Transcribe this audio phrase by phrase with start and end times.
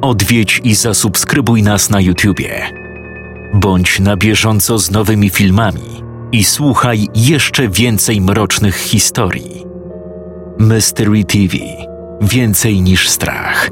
[0.00, 2.70] odwiedź i zasubskrybuj nas na YouTubie.
[3.54, 6.02] Bądź na bieżąco z nowymi filmami
[6.32, 9.64] i słuchaj jeszcze więcej mrocznych historii.
[10.58, 11.56] Mystery TV
[12.22, 13.70] Więcej niż strach.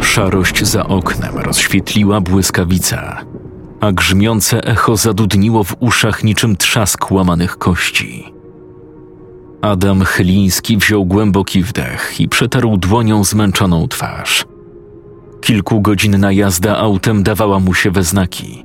[0.00, 3.24] Szarość za oknem rozświetliła błyskawica,
[3.80, 8.32] a grzmiące echo zadudniło w uszach niczym trzask łamanych kości.
[9.62, 14.44] Adam Chyliński wziął głęboki wdech i przetarł dłonią zmęczoną twarz.
[15.40, 18.64] Kilkugodzinna jazda autem dawała mu się we znaki.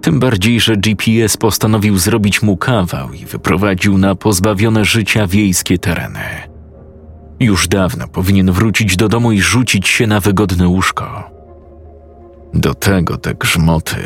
[0.00, 6.20] Tym bardziej, że GPS postanowił zrobić mu kawał i wyprowadził na pozbawione życia wiejskie tereny.
[7.40, 11.30] Już dawno powinien wrócić do domu i rzucić się na wygodne łóżko.
[12.54, 13.96] Do tego te grzmoty.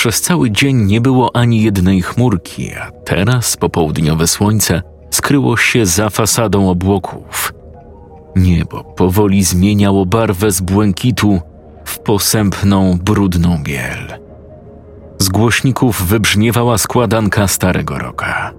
[0.00, 6.10] Przez cały dzień nie było ani jednej chmurki, a teraz popołudniowe słońce skryło się za
[6.10, 7.52] fasadą obłoków.
[8.36, 11.40] Niebo powoli zmieniało barwę z błękitu
[11.84, 14.18] w posępną, brudną biel.
[15.18, 18.52] Z głośników wybrzmiewała składanka starego roka.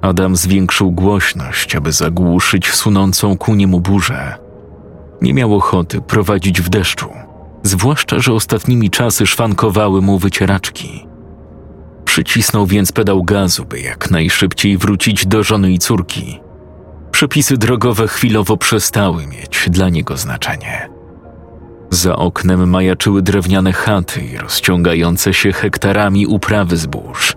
[0.00, 4.34] Adam zwiększył głośność, aby zagłuszyć sunącą ku niemu burzę.
[5.22, 7.08] Nie miał ochoty prowadzić w deszczu,
[7.62, 11.06] zwłaszcza, że ostatnimi czasy szwankowały mu wycieraczki.
[12.04, 16.40] Przycisnął więc pedał gazu, by jak najszybciej wrócić do żony i córki.
[17.10, 20.88] Przepisy drogowe chwilowo przestały mieć dla niego znaczenie.
[21.90, 27.36] Za oknem majaczyły drewniane chaty i rozciągające się hektarami uprawy zbóż.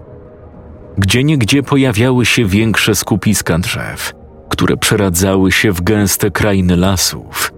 [0.97, 4.13] Gdzieniegdzie pojawiały się większe skupiska drzew,
[4.49, 7.53] które przeradzały się w gęste krainy lasów,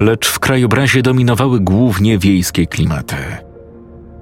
[0.00, 3.16] lecz w krajobrazie dominowały głównie wiejskie klimaty.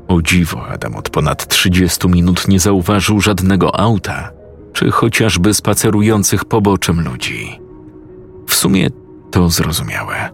[0.09, 4.31] O dziwo, Adam od ponad 30 minut nie zauważył żadnego auta,
[4.73, 7.61] czy chociażby spacerujących poboczem ludzi.
[8.49, 8.91] W sumie
[9.31, 10.31] to zrozumiałe.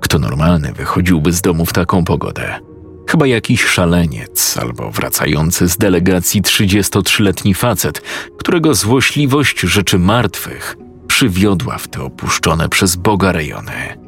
[0.00, 2.60] Kto normalny wychodziłby z domu w taką pogodę?
[3.08, 8.02] Chyba jakiś szaleniec albo wracający z delegacji 33-letni facet,
[8.38, 10.76] którego złośliwość rzeczy martwych
[11.08, 14.03] przywiodła w te opuszczone przez Boga rejony.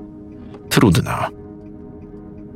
[0.76, 1.12] Trudno.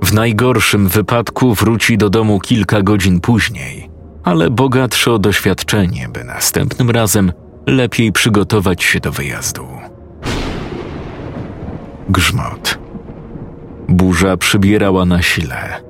[0.03, 3.91] W najgorszym wypadku wróci do domu kilka godzin później,
[4.25, 7.33] ale bogatsze o doświadczenie, by następnym razem
[7.67, 9.67] lepiej przygotować się do wyjazdu.
[12.09, 12.79] Grzmot.
[13.89, 15.83] Burza przybierała na sile.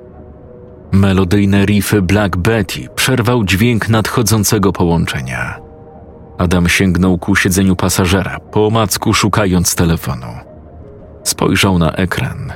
[0.91, 5.59] Melodyjne riffy Black Betty przerwał dźwięk nadchodzącego połączenia.
[6.37, 10.50] Adam sięgnął ku siedzeniu pasażera, po omacku szukając telefonu.
[11.23, 12.53] Spojrzał na ekran.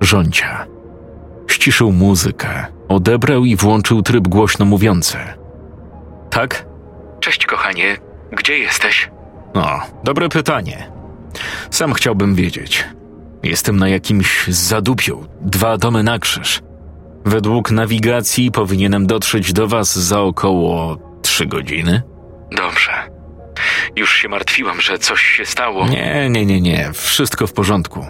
[0.00, 0.66] Rzącia.
[1.50, 5.18] Ściszył muzykę, odebrał i włączył tryb głośno mówiący.
[6.30, 6.66] Tak?
[7.20, 7.96] Cześć, kochanie.
[8.32, 9.10] Gdzie jesteś?
[9.54, 10.92] O, dobre pytanie.
[11.70, 12.84] Sam chciałbym wiedzieć.
[13.42, 16.62] Jestem na jakimś zadupiu, dwa domy na krzyż.
[17.24, 22.02] Według nawigacji powinienem dotrzeć do was za około trzy godziny.
[22.56, 23.13] Dobrze.
[23.96, 25.86] Już się martwiłam, że coś się stało.
[25.88, 26.90] Nie, nie, nie, nie.
[26.94, 28.06] Wszystko w porządku.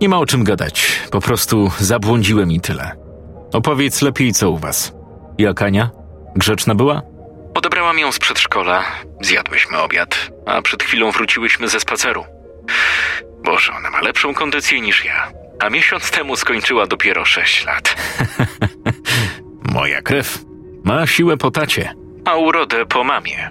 [0.00, 0.92] Nie ma o czym gadać.
[1.10, 2.96] Po prostu zabłądziłem i tyle.
[3.52, 4.92] Opowiedz lepiej, co u was.
[5.38, 5.90] Jak Ania?
[6.36, 7.02] Grzeczna była?
[7.54, 8.84] Odebrałam ją z przedszkola.
[9.20, 12.24] Zjadłyśmy obiad, a przed chwilą wróciłyśmy ze spaceru.
[13.44, 15.32] Boże, ona ma lepszą kondycję niż ja.
[15.60, 17.96] A miesiąc temu skończyła dopiero sześć lat.
[19.74, 20.38] Moja krew.
[20.84, 21.94] Ma siłę po tacie.
[22.24, 23.50] A urodę po mamie.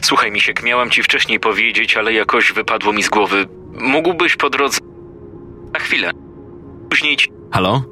[0.00, 3.46] Słuchaj, Misiek, miałam ci wcześniej powiedzieć, ale jakoś wypadło mi z głowy.
[3.80, 4.78] Mógłbyś po drodze...
[5.72, 6.10] Na chwilę.
[6.90, 7.82] Później ci Halo?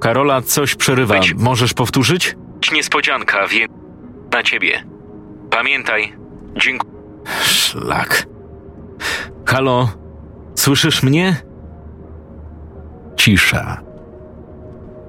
[0.00, 1.14] Karola, coś przerywa.
[1.14, 2.36] Być- Możesz powtórzyć?
[2.72, 3.72] niespodzianka, więc
[4.32, 4.84] na ciebie.
[5.50, 6.12] Pamiętaj.
[6.56, 6.92] Dziękuję.
[7.42, 8.26] Szlak.
[9.46, 9.88] Halo?
[10.54, 11.36] Słyszysz mnie?
[13.16, 13.80] Cisza.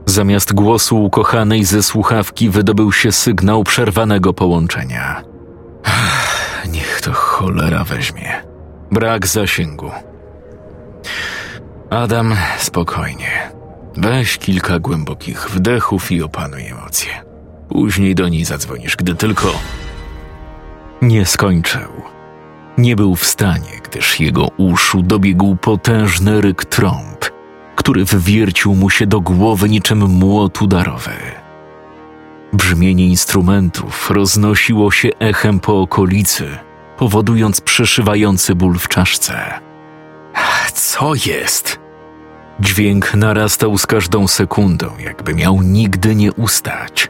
[0.05, 5.21] Zamiast głosu ukochanej ze słuchawki wydobył się sygnał przerwanego połączenia.
[6.71, 8.41] Niech to cholera weźmie.
[8.91, 9.91] Brak zasięgu.
[11.89, 13.51] Adam, spokojnie.
[13.97, 17.09] Weź kilka głębokich wdechów i opanuj emocje.
[17.69, 19.53] Później do niej zadzwonisz, gdy tylko.
[21.01, 21.89] Nie skończył.
[22.77, 27.25] Nie był w stanie, gdyż jego uszu dobiegł potężny ryk trąb,
[27.75, 31.11] który wywiercił mu się do głowy niczym młot udarowy.
[32.53, 36.57] Brzmienie instrumentów roznosiło się echem po okolicy,
[36.97, 39.59] powodując przeszywający ból w czaszce.
[40.73, 41.79] Co jest?
[42.59, 47.09] Dźwięk narastał z każdą sekundą, jakby miał nigdy nie ustać.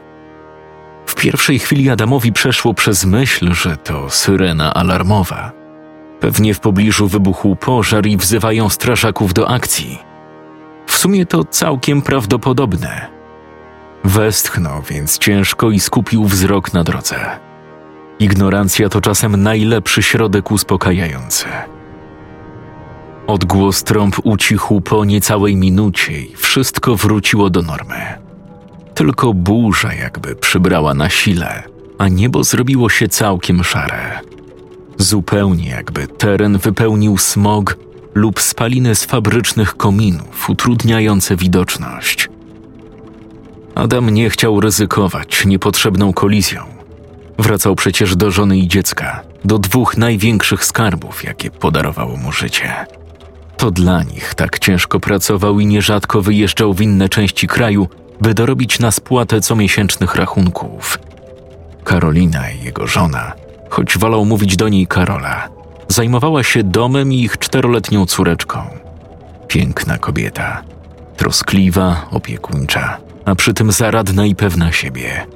[1.06, 5.52] W pierwszej chwili Adamowi przeszło przez myśl, że to syrena alarmowa.
[6.20, 9.98] Pewnie w pobliżu wybuchł pożar i wzywają strażaków do akcji.
[10.86, 13.17] W sumie to całkiem prawdopodobne.
[14.08, 17.16] Westchnął więc ciężko i skupił wzrok na drodze.
[18.18, 21.44] Ignorancja to czasem najlepszy środek uspokajający.
[23.26, 28.18] Odgłos trąb ucichł po niecałej minucie i wszystko wróciło do normy.
[28.94, 31.62] Tylko burza jakby przybrała na sile,
[31.98, 34.20] a niebo zrobiło się całkiem szare.
[34.98, 37.76] Zupełnie jakby teren wypełnił smog
[38.14, 42.28] lub spaliny z fabrycznych kominów, utrudniające widoczność.
[43.78, 46.62] Adam nie chciał ryzykować niepotrzebną kolizją.
[47.38, 52.86] Wracał przecież do żony i dziecka, do dwóch największych skarbów, jakie podarowało mu życie.
[53.56, 57.88] To dla nich tak ciężko pracował i nierzadko wyjeżdżał w inne części kraju,
[58.20, 60.98] by dorobić na spłatę comiesięcznych rachunków.
[61.84, 63.32] Karolina i jego żona,
[63.70, 65.48] choć wolał mówić do niej Karola,
[65.88, 68.58] zajmowała się domem i ich czteroletnią córeczką.
[69.48, 70.62] Piękna kobieta,
[71.16, 75.26] troskliwa, opiekuńcza, a przy tym zaradna i pewna siebie.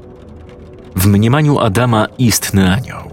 [0.96, 3.10] W mniemaniu Adama istny anioł.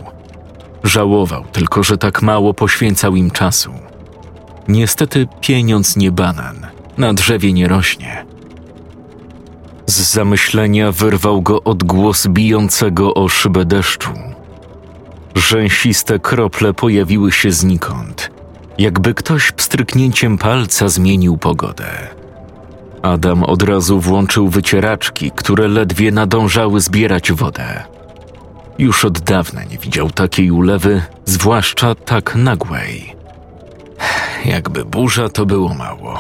[0.84, 3.72] Żałował tylko, że tak mało poświęcał im czasu.
[4.68, 6.68] Niestety pieniądz nie banan,
[6.98, 8.26] na drzewie nie rośnie.
[9.86, 14.14] Z zamyślenia wyrwał go odgłos bijącego o szybę deszczu.
[15.36, 18.32] Rzęsiste krople pojawiły się znikąd,
[18.78, 22.19] jakby ktoś pstryknięciem palca zmienił pogodę.
[23.02, 27.84] Adam od razu włączył wycieraczki, które ledwie nadążały zbierać wodę.
[28.78, 33.16] Już od dawna nie widział takiej ulewy, zwłaszcza tak nagłej.
[34.46, 36.20] Jakby burza to było mało.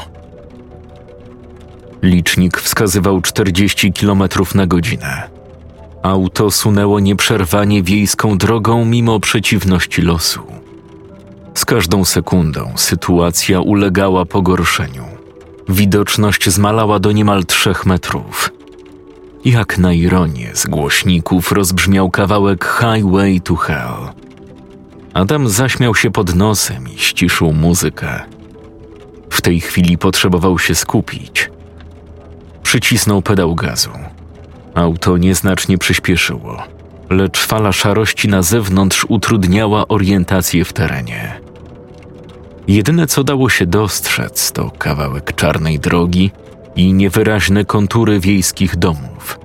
[2.02, 4.24] Licznik wskazywał 40 km
[4.56, 5.30] na godzinę.
[6.04, 10.42] Auto sunęło nieprzerwanie wiejską drogą mimo przeciwności losu.
[11.54, 15.19] Z każdą sekundą sytuacja ulegała pogorszeniu.
[15.69, 18.51] Widoczność zmalała do niemal trzech metrów.
[19.45, 24.10] Jak na ironię z głośników rozbrzmiał kawałek Highway to Hell.
[25.13, 28.21] Adam zaśmiał się pod nosem i ściszył muzykę.
[29.30, 31.51] W tej chwili potrzebował się skupić.
[32.63, 33.92] Przycisnął pedał gazu.
[34.75, 36.63] Auto nieznacznie przyspieszyło,
[37.10, 41.49] lecz fala szarości na zewnątrz utrudniała orientację w terenie.
[42.68, 46.32] Jedyne co dało się dostrzec to kawałek czarnej drogi
[46.76, 49.40] i niewyraźne kontury wiejskich domów.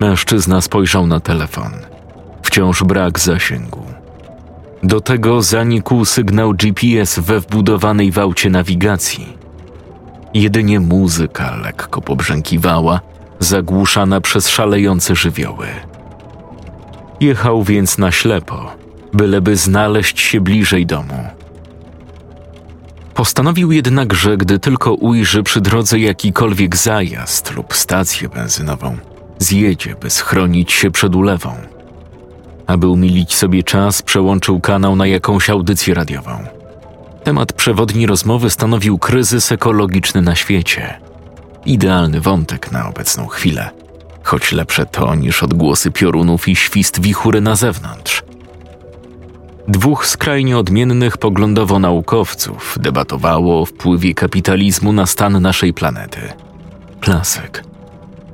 [0.00, 1.72] Mężczyzna spojrzał na telefon.
[2.42, 3.82] Wciąż brak zasięgu.
[4.82, 9.36] Do tego zanikł sygnał GPS we wbudowanej w aucie nawigacji.
[10.34, 13.00] Jedynie muzyka lekko pobrzękiwała,
[13.38, 15.66] zagłuszana przez szalejące żywioły.
[17.20, 18.72] Jechał więc na ślepo,
[19.12, 21.28] byleby znaleźć się bliżej domu.
[23.14, 28.96] Postanowił jednak, że gdy tylko ujrzy przy drodze jakikolwiek zajazd lub stację benzynową,
[29.38, 31.54] zjedzie, by schronić się przed ulewą.
[32.66, 36.44] Aby umilić sobie czas, przełączył kanał na jakąś audycję radiową.
[37.24, 41.00] Temat przewodni rozmowy stanowił kryzys ekologiczny na świecie.
[41.66, 43.70] Idealny wątek na obecną chwilę,
[44.22, 48.22] choć lepsze to niż odgłosy piorunów i świst wichury na zewnątrz.
[49.68, 56.20] Dwóch skrajnie odmiennych poglądowo naukowców debatowało o wpływie kapitalizmu na stan naszej planety.
[57.00, 57.64] Klasyk.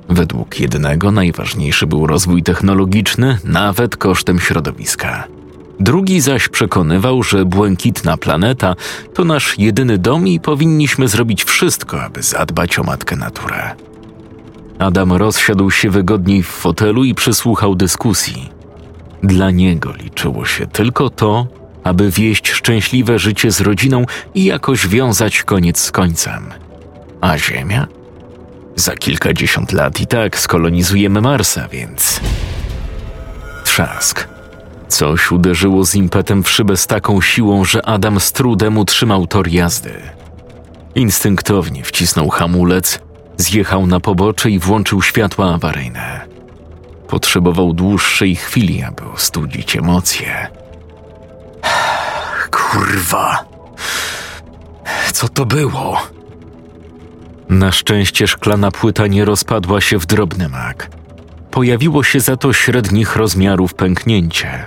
[0.08, 5.25] Według jednego najważniejszy był rozwój technologiczny, nawet kosztem środowiska.
[5.80, 8.75] Drugi zaś przekonywał, że błękitna planeta
[9.14, 13.75] to nasz jedyny dom i powinniśmy zrobić wszystko, aby zadbać o matkę naturę.
[14.78, 18.60] Adam rozsiadł się wygodniej w fotelu i przysłuchał dyskusji.
[19.23, 21.47] Dla niego liczyło się tylko to,
[21.85, 26.50] aby wieść szczęśliwe życie z rodziną i jakoś wiązać koniec z końcem.
[27.21, 27.87] A Ziemia?
[28.77, 32.21] Za kilkadziesiąt lat i tak skolonizujemy Marsa, więc.
[33.65, 34.29] Trzask.
[34.89, 39.49] Coś uderzyło z impetem w szybę z taką siłą, że Adam z trudem utrzymał tor
[39.49, 39.93] jazdy.
[40.95, 43.00] Instynktownie wcisnął hamulec,
[43.37, 46.29] zjechał na pobocze i włączył światła awaryjne.
[47.11, 50.49] Potrzebował dłuższej chwili, aby ostudzić emocje.
[52.50, 53.45] Kurwa!
[55.12, 56.02] Co to było?
[57.49, 60.90] Na szczęście szklana płyta nie rozpadła się w drobny mak.
[61.50, 64.64] Pojawiło się za to średnich rozmiarów pęknięcie.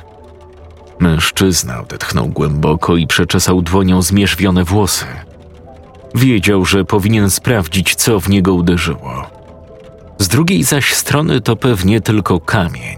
[0.99, 5.05] Mężczyzna odetchnął głęboko i przeczesał dłonią zmierzwione włosy.
[6.15, 9.42] Wiedział, że powinien sprawdzić, co w niego uderzyło.
[10.23, 12.97] Z drugiej zaś strony to pewnie tylko kamień,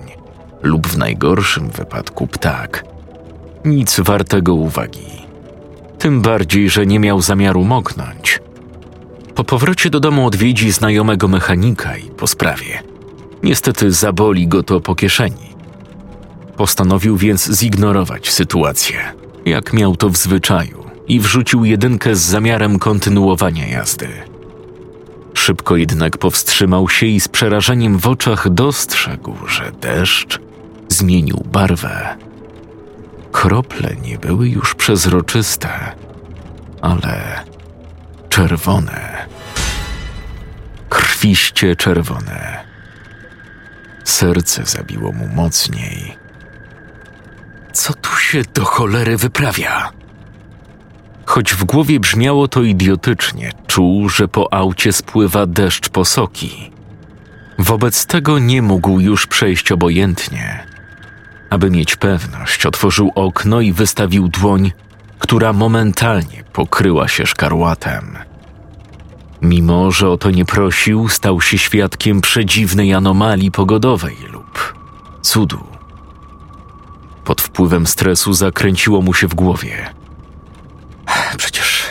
[0.62, 2.86] lub w najgorszym wypadku ptak.
[3.66, 5.08] Nic wartego uwagi.
[6.00, 8.42] Tym bardziej, że nie miał zamiaru moknąć.
[9.36, 12.84] Po powrocie do domu odwiedzi znajomego mechanika i po sprawie.
[13.44, 15.56] Niestety zaboli go to po kieszeni.
[16.58, 18.98] Postanowił więc zignorować sytuację,
[19.46, 24.35] jak miał to w zwyczaju, i wrzucił jedynkę z zamiarem kontynuowania jazdy.
[25.36, 30.40] Szybko jednak powstrzymał się i z przerażeniem w oczach dostrzegł, że deszcz
[30.90, 32.16] zmienił barwę.
[33.32, 35.70] Krople nie były już przezroczyste,
[36.82, 37.44] ale
[38.30, 39.28] czerwone.
[40.90, 42.66] Krwiście czerwone.
[44.04, 46.18] Serce zabiło mu mocniej.
[47.74, 49.92] Co tu się do cholery wyprawia?
[51.26, 56.72] Choć w głowie brzmiało to idiotycznie, czuł, że po aucie spływa deszcz posoki.
[57.60, 60.68] Wobec tego nie mógł już przejść obojętnie.
[61.50, 64.72] Aby mieć pewność, otworzył okno i wystawił dłoń,
[65.20, 68.18] która momentalnie pokryła się szkarłatem.
[69.42, 74.76] Mimo, że o to nie prosił, stał się świadkiem przedziwnej anomalii pogodowej lub
[75.22, 75.64] cudu.
[77.24, 79.90] Pod wpływem stresu zakręciło mu się w głowie.
[81.38, 81.84] Przecież.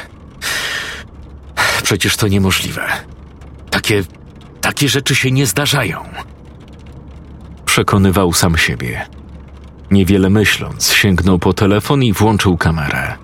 [1.83, 2.87] Przecież to niemożliwe.
[3.71, 4.05] Takie.
[4.61, 6.05] takie rzeczy się nie zdarzają.
[7.67, 9.07] Przekonywał sam siebie.
[9.91, 13.15] Niewiele myśląc, sięgnął po telefon i włączył kamerę.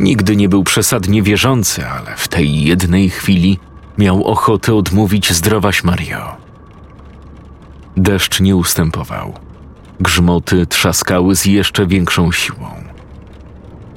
[0.00, 3.58] Nigdy nie był przesadnie wierzący, ale w tej jednej chwili
[3.98, 6.36] miał ochotę odmówić zdrowaś Mario.
[7.96, 9.34] Deszcz nie ustępował.
[10.00, 12.85] Grzmoty trzaskały z jeszcze większą siłą.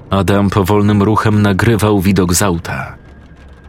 [0.09, 2.95] Adam powolnym ruchem nagrywał widok z auta.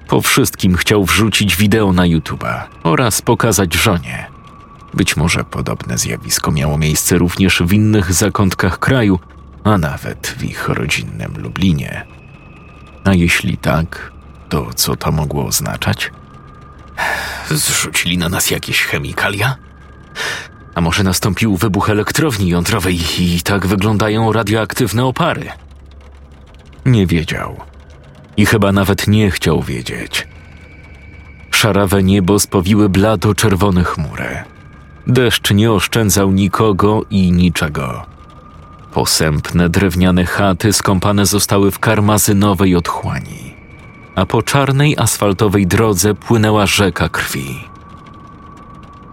[0.09, 4.27] Po wszystkim chciał wrzucić wideo na YouTube'a oraz pokazać żonie.
[4.95, 9.19] Być może podobne zjawisko miało miejsce również w innych zakątkach kraju,
[9.65, 12.07] a nawet w ich rodzinnym Lublinie.
[13.05, 14.13] A jeśli tak,
[14.49, 16.13] to co to mogło oznaczać?
[17.51, 19.57] Zrzucili na nas jakieś chemikalia?
[20.75, 25.51] A może nastąpił wybuch elektrowni jądrowej i tak wyglądają radioaktywne opary?
[26.87, 27.57] Nie wiedział.
[28.37, 30.29] I chyba nawet nie chciał wiedzieć.
[31.51, 34.45] Szarawe niebo spowiły blado-czerwone chmury.
[35.07, 38.07] Deszcz nie oszczędzał nikogo i niczego.
[38.93, 43.55] Posępne drewniane chaty skąpane zostały w karmazynowej otchłani,
[44.15, 47.65] a po czarnej asfaltowej drodze płynęła rzeka krwi.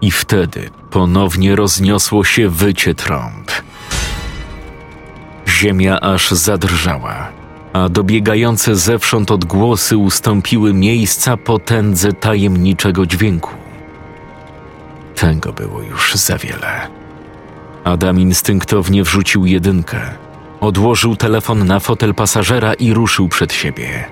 [0.00, 3.50] I wtedy ponownie rozniosło się wycie trąb.
[5.48, 7.28] Ziemia aż zadrżała,
[7.72, 13.50] a dobiegające zewsząd odgłosy ustąpiły miejsca potędze tajemniczego dźwięku.
[15.14, 16.88] Tego było już za wiele.
[17.84, 20.00] Adam instynktownie wrzucił jedynkę.
[20.60, 24.04] Odłożył telefon na fotel pasażera i ruszył przed siebie.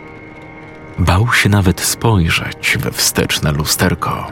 [0.99, 4.27] Bał się nawet spojrzeć we wsteczne lusterko.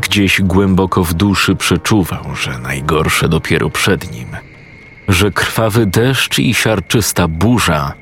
[0.00, 4.28] Gdzieś głęboko w duszy przeczuwał, że najgorsze dopiero przed nim,
[5.08, 7.92] że krwawy deszcz i siarczysta burza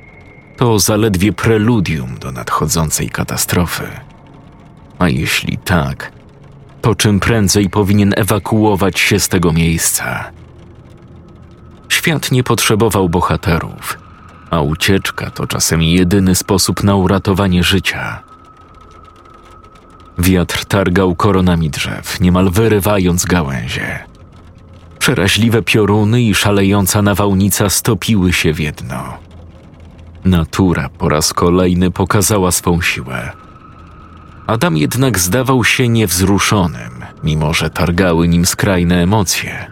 [0.56, 3.88] to zaledwie preludium do nadchodzącej katastrofy.
[4.98, 6.12] A jeśli tak,
[6.80, 10.30] to czym prędzej powinien ewakuować się z tego miejsca.
[11.88, 13.98] Świat nie potrzebował bohaterów,
[14.50, 18.22] a ucieczka to czasem jedyny sposób na uratowanie życia.
[20.18, 24.11] Wiatr targał koronami drzew, niemal wyrywając gałęzie.
[25.02, 29.18] Przeraźliwe pioruny i szalejąca nawałnica stopiły się w jedno.
[30.24, 33.32] Natura po raz kolejny pokazała swą siłę.
[34.46, 39.66] Adam jednak zdawał się niewzruszonym, mimo że targały nim skrajne emocje.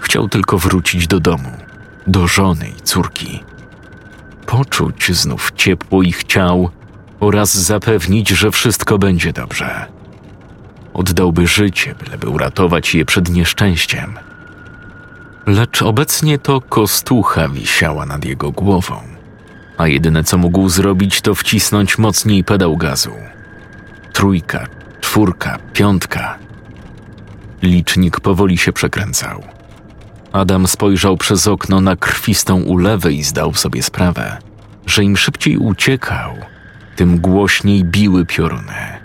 [0.00, 1.52] Chciał tylko wrócić do domu,
[2.06, 3.42] do żony i córki.
[4.46, 6.70] Poczuć znów ciepło ich ciał
[7.20, 9.86] oraz zapewnić, że wszystko będzie dobrze.
[10.94, 14.29] Oddałby życie, byleby uratować je przed nieszczęściem.
[15.50, 19.00] Lecz obecnie to kostucha wisiała nad jego głową,
[19.78, 23.12] a jedyne co mógł zrobić, to wcisnąć mocniej pedał gazu.
[24.12, 24.66] Trójka,
[25.00, 26.38] czwórka, piątka.
[27.62, 29.42] Licznik powoli się przekręcał.
[30.32, 34.36] Adam spojrzał przez okno na krwistą ulewę i zdał sobie sprawę,
[34.86, 36.34] że im szybciej uciekał,
[36.96, 38.98] tym głośniej biły pioruny.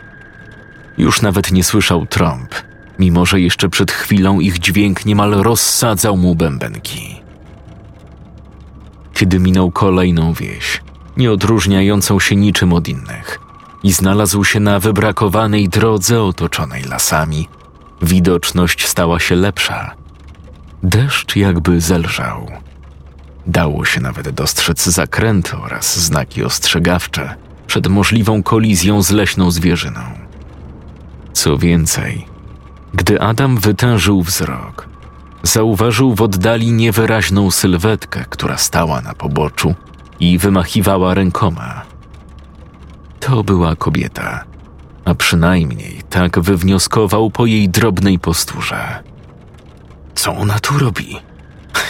[0.97, 2.55] Już nawet nie słyszał trąb,
[2.99, 7.15] mimo że jeszcze przed chwilą ich dźwięk niemal rozsadzał mu bębenki.
[9.13, 10.81] Kiedy minął kolejną wieś,
[11.17, 13.39] nie odróżniającą się niczym od innych,
[13.83, 17.47] i znalazł się na wybrakowanej drodze otoczonej lasami.
[18.01, 19.95] Widoczność stała się lepsza.
[20.83, 22.51] Deszcz jakby zelżał.
[23.47, 27.35] Dało się nawet dostrzec zakręty oraz znaki ostrzegawcze
[27.67, 30.01] przed możliwą kolizją z leśną zwierzyną.
[31.33, 32.25] Co więcej,
[32.95, 34.87] gdy Adam wytężył wzrok,
[35.43, 39.75] zauważył w oddali niewyraźną sylwetkę, która stała na poboczu
[40.19, 41.81] i wymachiwała rękoma.
[43.19, 44.43] To była kobieta,
[45.05, 49.03] a przynajmniej tak wywnioskował po jej drobnej posturze.
[50.15, 51.19] Co ona tu robi?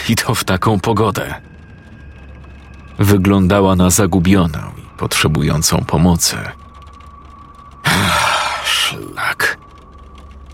[0.08, 1.34] I to w taką pogodę.
[2.98, 6.36] Wyglądała na zagubioną i potrzebującą pomocy.
[8.64, 9.65] Szlak.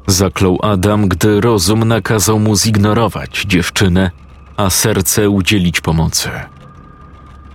[0.06, 4.10] Zaklął Adam, gdy rozum nakazał mu zignorować dziewczynę,
[4.56, 6.30] a serce udzielić pomocy.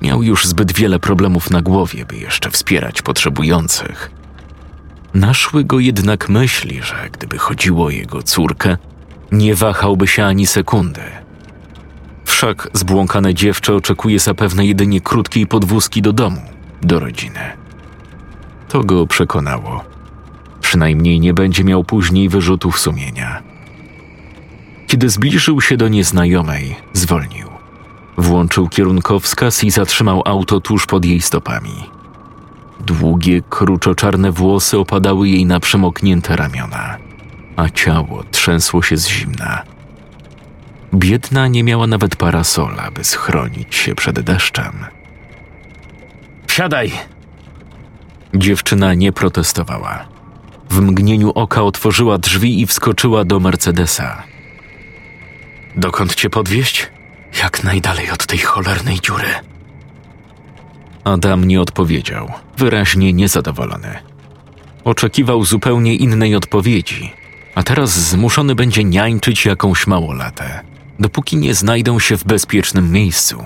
[0.02, 4.12] Miał już zbyt wiele problemów na głowie, by jeszcze wspierać potrzebujących.
[5.14, 8.78] Naszły go jednak myśli, że gdyby chodziło o jego córkę,
[9.32, 11.02] nie wahałby się ani sekundy.
[12.26, 16.42] Wszak zbłąkane dziewczę oczekuje zapewne jedynie krótkiej podwózki do domu,
[16.82, 17.40] do rodziny.
[18.70, 19.97] To go przekonało.
[20.68, 23.44] Przynajmniej nie będzie miał później wyrzutów sumienia.
[24.88, 27.48] Kiedy zbliżył się do nieznajomej, zwolnił.
[28.18, 31.90] Włączył kierunkowskaz i zatrzymał auto tuż pod jej stopami.
[32.80, 36.98] Długie, kruczo-czarne włosy opadały jej na przemoknięte ramiona,
[37.56, 39.64] a ciało trzęsło się z zimna.
[40.94, 44.86] Biedna nie miała nawet parasola, by schronić się przed deszczem.
[46.48, 46.92] Wsiadaj!
[48.34, 50.17] Dziewczyna nie protestowała.
[50.70, 54.24] W mgnieniu oka otworzyła drzwi i wskoczyła do Mercedesa.
[55.76, 56.88] Dokąd cię podwieźć?
[57.44, 59.28] Jak najdalej od tej cholernej dziury.
[61.04, 64.00] Adam nie odpowiedział, wyraźnie niezadowolony.
[64.84, 67.14] Oczekiwał zupełnie innej odpowiedzi,
[67.56, 70.62] a teraz zmuszony będzie niańczyć jakąś małolatę,
[71.00, 73.44] dopóki nie znajdą się w bezpiecznym miejscu.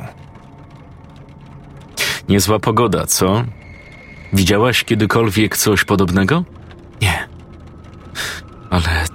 [2.30, 3.44] Niezła pogoda, co?
[4.34, 6.44] Widziałaś kiedykolwiek coś podobnego?
[7.02, 7.28] Nie.
[8.70, 9.06] Ale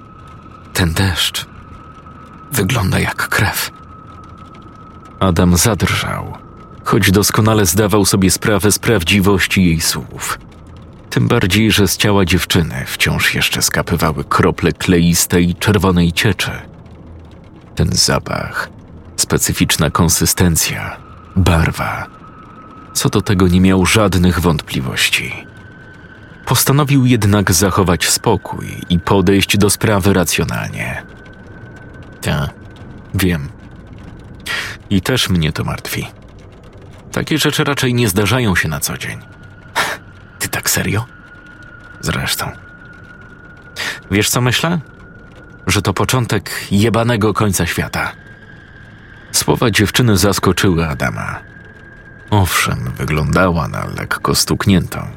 [0.73, 1.45] ten deszcz
[2.51, 3.71] wygląda jak krew.
[5.19, 6.37] Adam zadrżał,
[6.83, 10.39] choć doskonale zdawał sobie sprawę z prawdziwości jej słów.
[11.09, 16.51] Tym bardziej, że z ciała dziewczyny wciąż jeszcze skapywały krople kleistej czerwonej cieczy.
[17.75, 18.69] Ten zapach,
[19.15, 20.97] specyficzna konsystencja,
[21.35, 22.07] barwa.
[22.93, 25.33] Co do tego nie miał żadnych wątpliwości.
[26.47, 31.03] Postanowił jednak zachować spokój i podejść do sprawy racjonalnie.
[32.21, 32.49] Ta,
[33.13, 33.49] wiem.
[34.89, 36.07] I też mnie to martwi.
[37.11, 39.19] Takie rzeczy raczej nie zdarzają się na co dzień.
[40.39, 41.05] Ty tak serio?
[42.01, 42.51] Zresztą.
[44.11, 44.79] Wiesz co myślę?
[45.67, 48.11] Że to początek jebanego końca świata.
[49.31, 51.39] Słowa dziewczyny zaskoczyły Adama.
[52.29, 55.16] Owszem, wyglądała na lekko stukniętą.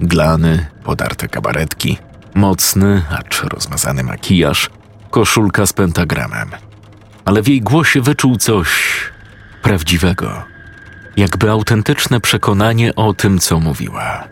[0.00, 1.98] Glany, podarte kabaretki,
[2.34, 4.70] mocny, acz rozmazany makijaż,
[5.10, 6.50] koszulka z pentagramem.
[7.24, 8.68] Ale w jej głosie wyczuł coś
[9.62, 10.42] prawdziwego,
[11.16, 14.24] jakby autentyczne przekonanie o tym, co mówiła.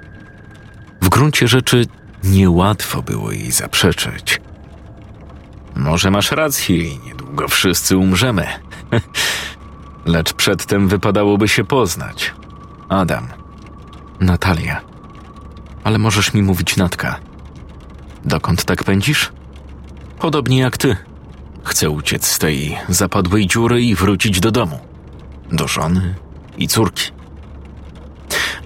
[1.01, 1.87] W gruncie rzeczy
[2.25, 4.41] niełatwo było jej zaprzeczyć.
[5.77, 8.47] Może masz rację i niedługo wszyscy umrzemy.
[10.07, 12.35] Lecz przedtem wypadałoby się poznać.
[12.89, 13.29] Adam.
[14.21, 14.96] Natalia.
[15.87, 17.21] Ale możesz mi mówić Natka.
[18.25, 19.33] Dokąd tak pędzisz?
[20.19, 20.97] Podobnie jak ty.
[21.65, 24.79] Chcę uciec z tej zapadłej dziury i wrócić do domu.
[25.53, 26.15] Do żony
[26.59, 27.11] i córki.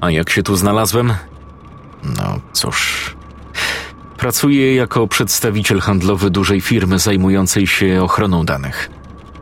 [0.00, 1.14] A jak się tu znalazłem?
[2.04, 3.16] No cóż.
[4.16, 8.90] Pracuję jako przedstawiciel handlowy dużej firmy zajmującej się ochroną danych.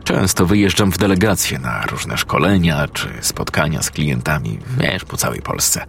[0.03, 5.85] Często wyjeżdżam w delegacje na różne szkolenia czy spotkania z klientami, wiesz, po całej Polsce.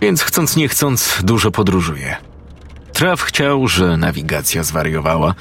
[0.00, 2.16] Więc chcąc nie chcąc, dużo podróżuję.
[2.92, 5.34] Traf chciał, że nawigacja zwariowała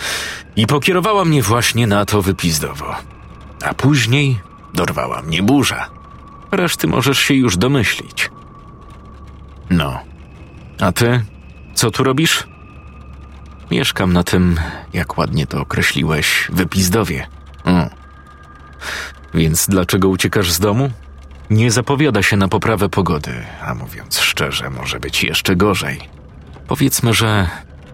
[0.55, 2.95] i pokierowała mnie właśnie na to wypizdowo.
[3.63, 4.39] A później
[4.73, 5.89] dorwała mnie burza.
[6.51, 8.29] Reszty możesz się już domyślić.
[9.69, 9.99] No.
[10.79, 11.23] A ty?
[11.73, 12.47] Co tu robisz?
[13.71, 14.59] Mieszkam na tym,
[14.93, 17.27] jak ładnie to określiłeś, wypizdowie.
[17.65, 17.89] O.
[19.33, 20.91] Więc dlaczego uciekasz z domu?
[21.49, 25.99] Nie zapowiada się na poprawę pogody, a mówiąc szczerze, może być jeszcze gorzej.
[26.67, 27.47] Powiedzmy, że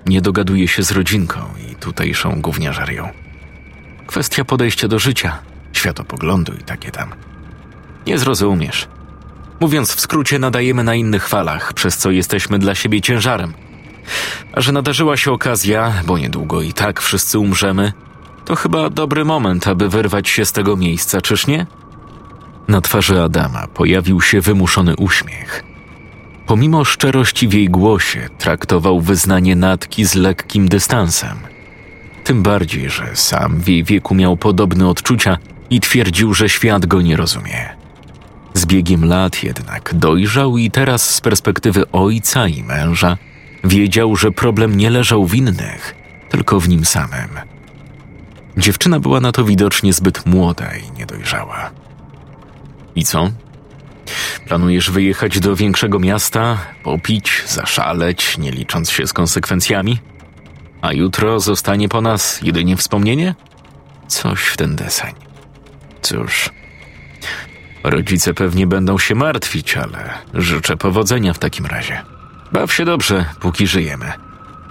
[0.06, 1.40] nie dogaduje się z rodzinką
[1.72, 3.10] i tutejszą gówniażerią.
[4.08, 5.40] Kwestia podejścia do życia,
[5.74, 7.10] światopoglądu i takie tam.
[8.08, 8.88] Nie zrozumiesz.
[9.60, 13.54] Mówiąc w skrócie, nadajemy na innych falach, przez co jesteśmy dla siebie ciężarem.
[14.54, 17.94] A że nadarzyła się okazja, bo niedługo i tak wszyscy umrzemy,
[18.46, 21.66] to chyba dobry moment, aby wyrwać się z tego miejsca, czyż nie?
[22.70, 25.64] Na twarzy Adama pojawił się wymuszony uśmiech.
[26.46, 31.38] Pomimo szczerości w jej głosie, traktował wyznanie Natki z lekkim dystansem.
[32.24, 35.38] Tym bardziej, że sam w jej wieku miał podobne odczucia
[35.70, 37.70] i twierdził, że świat go nie rozumie.
[38.54, 43.18] Z biegiem lat jednak dojrzał i teraz z perspektywy ojca i męża
[43.64, 45.96] wiedział, że problem nie leżał w innych,
[46.30, 47.30] tylko w nim samym.
[48.58, 51.79] Dziewczyna była na to widocznie zbyt młoda i niedojrzała.
[52.96, 53.30] I co?
[54.48, 60.00] Planujesz wyjechać do większego miasta, popić, zaszaleć, nie licząc się z konsekwencjami?
[60.82, 63.36] A jutro zostanie po nas jedynie wspomnienie?
[64.08, 65.14] Coś w ten deseń.
[66.02, 66.50] Cóż,
[67.84, 72.02] rodzice pewnie będą się martwić, ale życzę powodzenia w takim razie.
[72.52, 74.14] Baw się dobrze, póki żyjemy.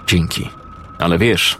[0.07, 0.49] Dzięki.
[0.99, 1.57] Ale wiesz,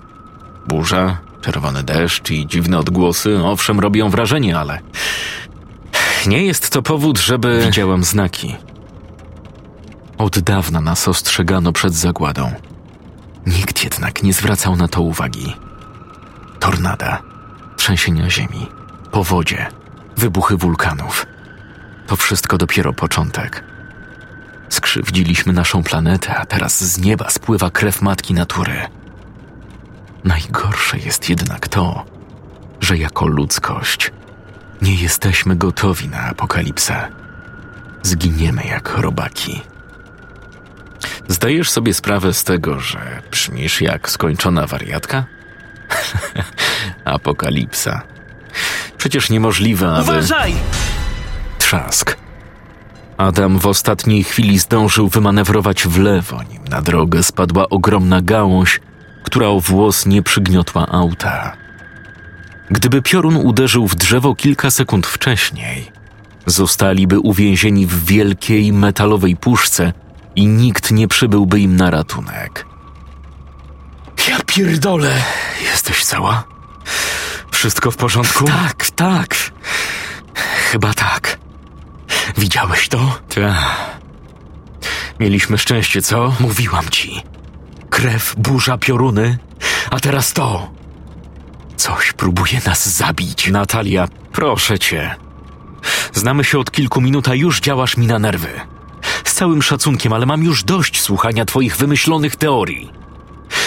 [0.68, 4.80] burza, czerwony deszcz i dziwne odgłosy owszem robią wrażenie, ale
[6.28, 7.62] nie jest to powód, żeby.
[7.66, 8.56] Widziałem znaki.
[10.18, 12.52] Od dawna nas ostrzegano przed zagładą.
[13.46, 15.56] Nikt jednak nie zwracał na to uwagi.
[16.60, 17.22] Tornada,
[17.78, 18.68] trzęsienia ziemi,
[19.12, 19.68] powodzie,
[20.18, 21.26] wybuchy wulkanów.
[22.08, 23.64] To wszystko dopiero początek.
[24.70, 28.82] Skrzywdziliśmy naszą planetę, a teraz z nieba spływa krew matki natury.
[30.24, 32.06] Najgorsze jest jednak to,
[32.82, 34.12] że jako ludzkość
[34.82, 37.08] nie jesteśmy gotowi na apokalipsę.
[38.04, 39.62] Zginiemy jak robaki.
[41.28, 45.26] Zdajesz sobie sprawę z tego, że brzmisz jak skończona wariatka?
[47.06, 48.02] Apokalipsa.
[48.98, 50.12] Przecież niemożliwe, aby...
[50.12, 50.54] Uważaj!
[51.60, 52.18] Trzask.
[53.18, 58.80] Adam w ostatniej chwili zdążył wymanewrować w lewo, nim na drogę spadła ogromna gałąź,
[59.24, 61.58] która o włos nie przygniotła auta.
[62.72, 65.92] Gdyby piorun uderzył w drzewo kilka sekund wcześniej,
[66.46, 69.94] zostaliby uwięzieni w wielkiej metalowej puszce
[70.36, 72.66] i nikt nie przybyłby im na ratunek.
[74.30, 75.22] Ja pierdolę!
[75.64, 76.44] Jesteś cała?
[77.52, 78.46] Wszystko w porządku?
[78.46, 79.36] Tak, tak.
[80.72, 81.40] Chyba tak.
[82.38, 83.20] Widziałeś to?
[83.36, 84.00] Tak.
[85.20, 86.34] Mieliśmy szczęście, co?
[86.40, 87.24] Mówiłam ci.
[87.90, 89.38] Krew, burza, pioruny,
[89.92, 90.72] a teraz to.
[91.80, 93.52] Coś próbuje nas zabić.
[93.52, 95.16] Natalia, proszę cię.
[96.14, 98.48] Znamy się od kilku minut, a już działasz mi na nerwy.
[99.24, 102.92] Z całym szacunkiem, ale mam już dość słuchania twoich wymyślonych teorii.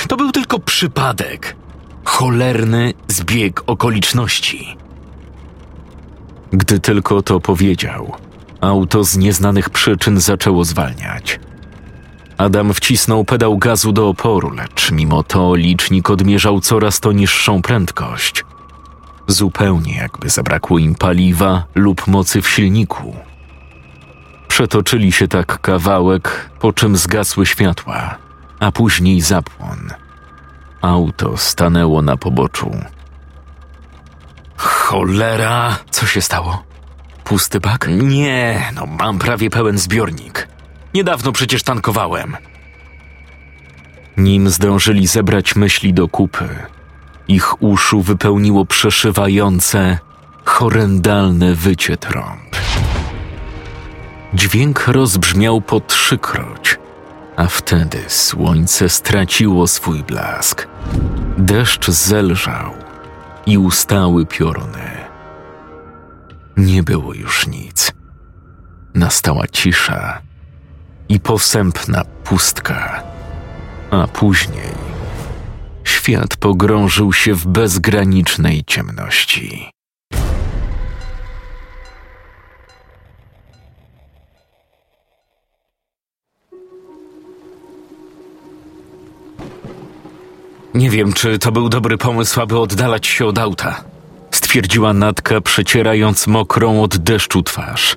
[0.09, 1.57] To był tylko przypadek.
[2.05, 4.77] Cholerny zbieg okoliczności.
[6.53, 8.17] Gdy tylko to powiedział,
[8.61, 11.41] auto z nieznanych przyczyn zaczęło zwalniać.
[12.43, 18.45] Adam wcisnął pedał gazu do oporu, lecz mimo to licznik odmierzał coraz to niższą prędkość.
[19.27, 23.17] Zupełnie jakby zabrakło im paliwa lub mocy w silniku.
[24.49, 28.19] Przetoczyli się tak kawałek, po czym zgasły światła,
[28.61, 29.91] a później zapłon.
[30.81, 32.71] Auto stanęło na poboczu.
[34.57, 35.77] Cholera!
[35.91, 36.63] Co się stało?
[37.25, 37.89] Pusty bak?
[37.93, 40.49] Nie, no mam prawie pełen zbiornik.
[40.95, 42.37] Niedawno przecież tankowałem.
[44.17, 46.49] Nim zdążyli zebrać myśli do kupy,
[47.29, 49.99] ich uszu wypełniło przeszywające,
[50.45, 52.57] horrendalne wycie trąb.
[54.35, 56.79] Dźwięk rozbrzmiał po trzykroć,
[57.37, 60.69] a wtedy słońce straciło swój blask.
[61.39, 62.73] Deszcz zelżał
[63.47, 64.91] i ustały pioruny.
[66.57, 67.93] Nie było już nic.
[68.95, 70.23] Nastała cisza
[71.13, 73.03] i posępna pustka,
[73.91, 74.73] a później
[75.85, 79.71] świat pogrążył się w bezgranicznej ciemności.
[90.75, 93.85] Nie wiem, czy to był dobry pomysł, aby oddalać się od auta.
[94.31, 97.97] Stwierdziła Natka, przecierając mokrą od deszczu twarz.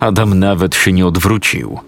[0.00, 1.80] Adam nawet się nie odwrócił.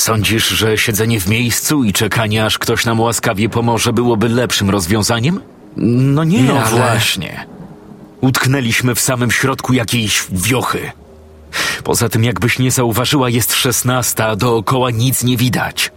[0.00, 5.40] Sądzisz, że siedzenie w miejscu i czekanie, aż ktoś nam łaskawie pomoże, byłoby lepszym rozwiązaniem?
[5.76, 6.70] No nie, no ale...
[6.70, 7.46] właśnie.
[8.20, 10.90] Utknęliśmy w samym środku jakiejś wiochy.
[11.84, 15.92] Poza tym, jakbyś nie zauważyła, jest szesnasta, a dookoła nic nie widać.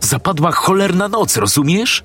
[0.00, 2.04] Zapadła cholerna noc, rozumiesz?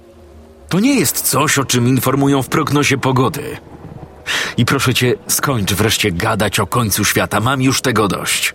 [0.70, 3.58] To nie jest coś, o czym informują w prognozie pogody.
[4.58, 8.54] I proszę cię, skończ wreszcie gadać o końcu świata, mam już tego dość.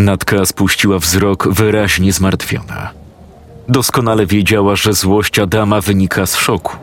[0.00, 2.90] Natka spuściła wzrok wyraźnie zmartwiona.
[3.68, 6.76] Doskonale wiedziała, że złość Adama wynika z szoku.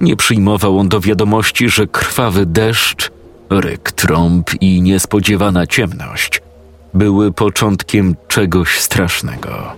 [0.00, 3.10] Nie przyjmował on do wiadomości, że krwawy deszcz,
[3.50, 6.42] ryk trąb i niespodziewana ciemność
[6.94, 9.72] były początkiem czegoś strasznego.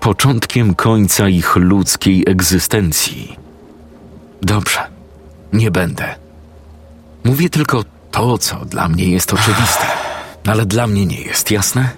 [0.00, 3.36] Początkiem końca ich ludzkiej egzystencji.
[4.42, 4.78] Dobrze,
[5.52, 6.14] nie będę.
[7.24, 9.86] Mówię tylko to, co dla mnie jest oczywiste,
[10.46, 11.90] ale dla mnie nie jest jasne.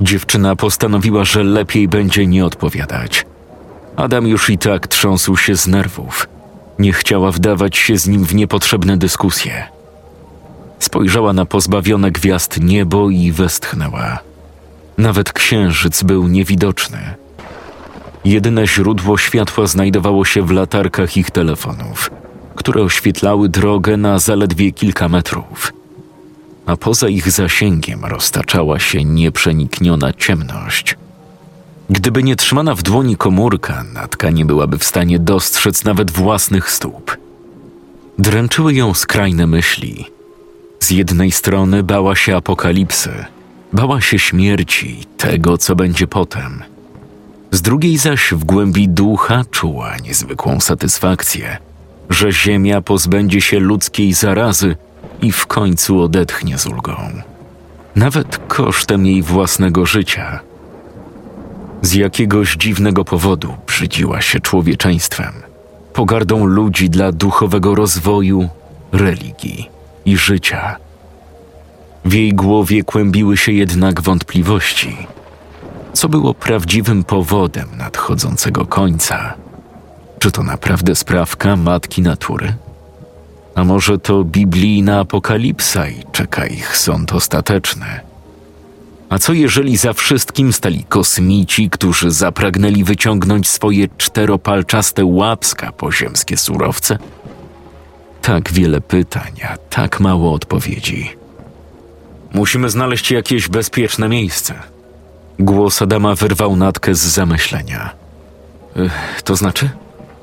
[0.00, 3.26] Dziewczyna postanowiła, że lepiej będzie nie odpowiadać.
[3.96, 6.28] Adam już i tak trząsł się z nerwów.
[6.78, 9.66] Nie chciała wdawać się z nim w niepotrzebne dyskusje.
[10.78, 14.18] Spojrzała na pozbawione gwiazd niebo i westchnęła.
[14.98, 17.14] Nawet księżyc był niewidoczny.
[18.24, 22.10] Jedyne źródło światła znajdowało się w latarkach ich telefonów,
[22.54, 25.72] które oświetlały drogę na zaledwie kilka metrów.
[26.66, 30.96] A poza ich zasięgiem roztaczała się nieprzenikniona ciemność.
[31.90, 37.16] Gdyby nie trzymana w dłoni komórka, Natka nie byłaby w stanie dostrzec nawet własnych stóp.
[38.18, 40.06] Dręczyły ją skrajne myśli.
[40.80, 43.24] Z jednej strony bała się apokalipsy,
[43.72, 46.62] bała się śmierci, tego, co będzie potem.
[47.50, 51.58] Z drugiej zaś w głębi ducha czuła niezwykłą satysfakcję,
[52.10, 54.76] że Ziemia pozbędzie się ludzkiej zarazy
[55.22, 56.96] i w końcu odetchnie z ulgą.
[57.96, 60.40] Nawet kosztem jej własnego życia–
[61.86, 65.32] z jakiegoś dziwnego powodu brzydziła się człowieczeństwem,
[65.92, 68.48] pogardą ludzi dla duchowego rozwoju,
[68.92, 69.70] religii
[70.04, 70.76] i życia.
[72.04, 74.96] W jej głowie kłębiły się jednak wątpliwości,
[75.92, 79.34] co było prawdziwym powodem nadchodzącego końca.
[80.18, 82.54] Czy to naprawdę sprawka matki natury?
[83.54, 87.86] A może to biblijna apokalipsa i czeka ich sąd ostateczny?
[89.08, 96.36] A co jeżeli za wszystkim stali kosmici, którzy zapragnęli wyciągnąć swoje czteropalczaste łapska po ziemskie
[96.36, 96.98] surowce?
[98.22, 101.10] Tak wiele pytań, a tak mało odpowiedzi.
[102.32, 104.54] Musimy znaleźć jakieś bezpieczne miejsce.
[105.38, 107.90] Głos Adama wyrwał natkę z zamyślenia.
[109.24, 109.70] To znaczy?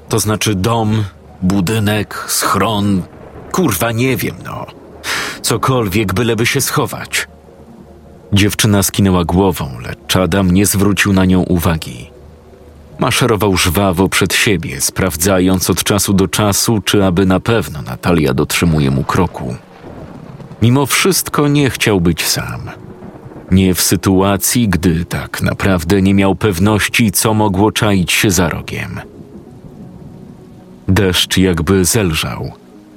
[0.09, 1.03] To znaczy dom,
[1.41, 3.01] budynek, schron.
[3.51, 4.65] Kurwa, nie wiem, no.
[5.41, 7.27] Cokolwiek, byleby się schować.
[8.33, 12.11] Dziewczyna skinęła głową, lecz Adam nie zwrócił na nią uwagi.
[12.99, 18.91] Maszerował żwawo przed siebie, sprawdzając od czasu do czasu, czy aby na pewno Natalia dotrzymuje
[18.91, 19.55] mu kroku.
[20.61, 22.61] Mimo wszystko nie chciał być sam.
[23.51, 28.99] Nie w sytuacji, gdy tak naprawdę nie miał pewności, co mogło czaić się za rogiem.
[30.87, 32.51] Deszcz jakby zelżał,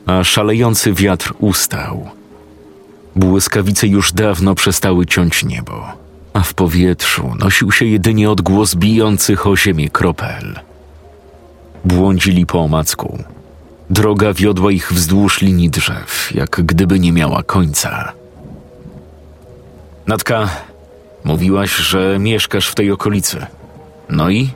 [0.06, 2.08] a szalejący wiatr ustał–
[3.16, 5.92] Błyskawice już dawno przestały ciąć niebo,
[6.32, 10.60] a w powietrzu nosił się jedynie odgłos bijących o ziemię kropel.
[11.84, 13.24] Błądzili po omacku.
[13.90, 18.12] Droga wiodła ich wzdłuż linii drzew, jak gdyby nie miała końca.
[20.06, 20.48] Natka,
[21.24, 23.46] mówiłaś, że mieszkasz w tej okolicy.
[24.08, 24.50] No i?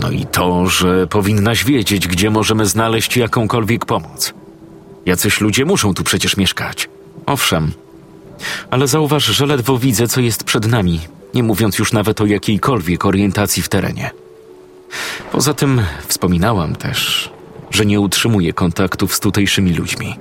[0.00, 4.34] No i to, że powinnaś wiedzieć, gdzie możemy znaleźć jakąkolwiek pomoc.
[5.06, 6.88] Jacyś ludzie muszą tu przecież mieszkać.
[7.26, 7.72] Owszem,
[8.70, 11.00] ale zauważ, że ledwo widzę, co jest przed nami,
[11.34, 14.10] nie mówiąc już nawet o jakiejkolwiek orientacji w terenie.
[15.32, 17.30] Poza tym wspominałam też,
[17.70, 20.14] że nie utrzymuję kontaktów z tutejszymi ludźmi.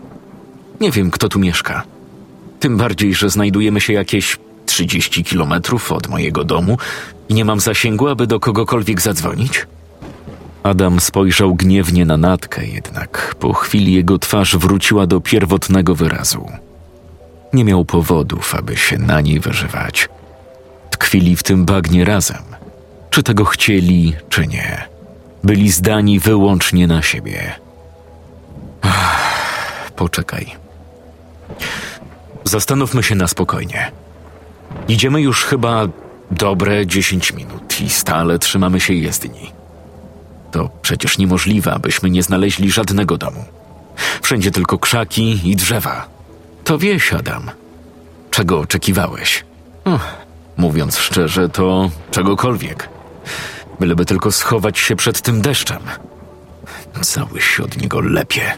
[0.81, 1.83] Nie wiem, kto tu mieszka.
[2.59, 6.77] Tym bardziej, że znajdujemy się jakieś 30 kilometrów od mojego domu
[7.33, 9.67] nie mam zasięgu, aby do kogokolwiek zadzwonić.
[10.63, 16.51] Adam spojrzał gniewnie na Natkę, jednak po chwili jego twarz wróciła do pierwotnego wyrazu.
[17.53, 20.09] Nie miał powodów, aby się na niej wyżywać.
[20.89, 22.43] Tkwili w tym bagnie razem.
[23.09, 24.87] Czy tego chcieli, czy nie.
[25.43, 27.53] Byli zdani wyłącznie na siebie.
[28.81, 30.55] Ach, poczekaj.
[32.43, 33.91] Zastanówmy się na spokojnie.
[34.87, 35.87] Idziemy już chyba
[36.31, 39.51] dobre dziesięć minut i stale trzymamy się jezdni.
[40.51, 43.45] To przecież niemożliwe, abyśmy nie znaleźli żadnego domu.
[44.21, 46.07] Wszędzie tylko krzaki i drzewa.
[46.63, 47.51] To wieś, Adam.
[48.31, 49.45] Czego oczekiwałeś?
[50.57, 52.89] mówiąc szczerze, to czegokolwiek.
[53.79, 55.79] Byleby tylko schować się przed tym deszczem.
[57.01, 58.57] Cały się od niego lepie.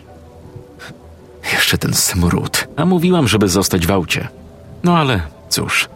[1.53, 2.67] Jeszcze ten smród.
[2.75, 4.27] A mówiłam, żeby zostać w aucie.
[4.83, 5.89] No ale cóż.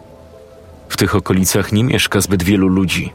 [0.94, 3.12] W tych okolicach nie mieszka zbyt wielu ludzi.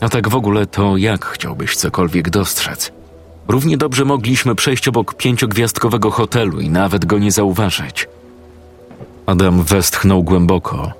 [0.00, 2.92] A tak w ogóle to jak chciałbyś cokolwiek dostrzec?
[3.48, 8.08] Równie dobrze mogliśmy przejść obok pięciogwiazdkowego hotelu i nawet go nie zauważyć.
[9.26, 10.92] Adam westchnął głęboko,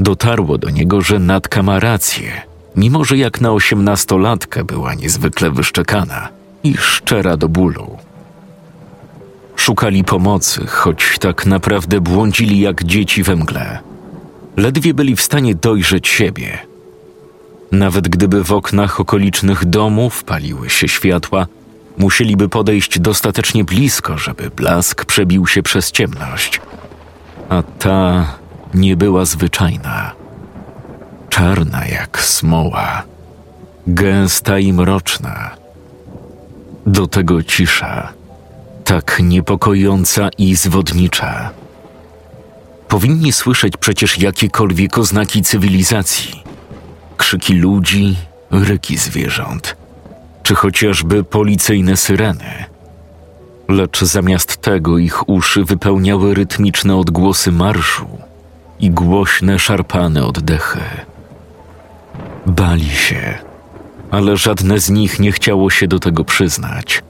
[0.00, 2.42] Dotarło do niego, że Natka ma rację,
[2.76, 6.28] mimo że jak na osiemnastolatkę była niezwykle wyszczekana
[6.62, 7.98] i szczera do bólu.
[9.56, 13.95] Szukali pomocy, choć tak naprawdę błądzili jak dzieci we mgle.
[14.56, 16.58] Ledwie byli w stanie dojrzeć siebie.
[17.72, 21.46] Nawet gdyby w oknach okolicznych domów paliły się światła,
[21.98, 26.60] musieliby podejść dostatecznie blisko, żeby blask przebił się przez ciemność.
[27.48, 28.26] A ta
[28.74, 30.12] nie była zwyczajna.
[31.28, 33.02] Czarna jak smoła,
[33.86, 35.50] gęsta i mroczna.
[36.86, 38.12] Do tego cisza,
[38.84, 41.50] tak niepokojąca i zwodnicza.
[42.88, 46.42] Powinni słyszeć przecież jakiekolwiek oznaki cywilizacji.
[47.16, 48.16] Krzyki ludzi,
[48.50, 49.76] ryki zwierząt,
[50.42, 52.64] czy chociażby policyjne syreny.
[53.68, 58.08] Lecz zamiast tego ich uszy wypełniały rytmiczne odgłosy marszu
[58.80, 60.80] i głośne, szarpane oddechy.
[62.46, 63.38] Bali się,
[64.10, 67.02] ale żadne z nich nie chciało się do tego przyznać.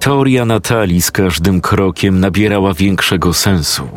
[0.00, 3.88] Teoria Natalii z każdym krokiem nabierała większego sensu.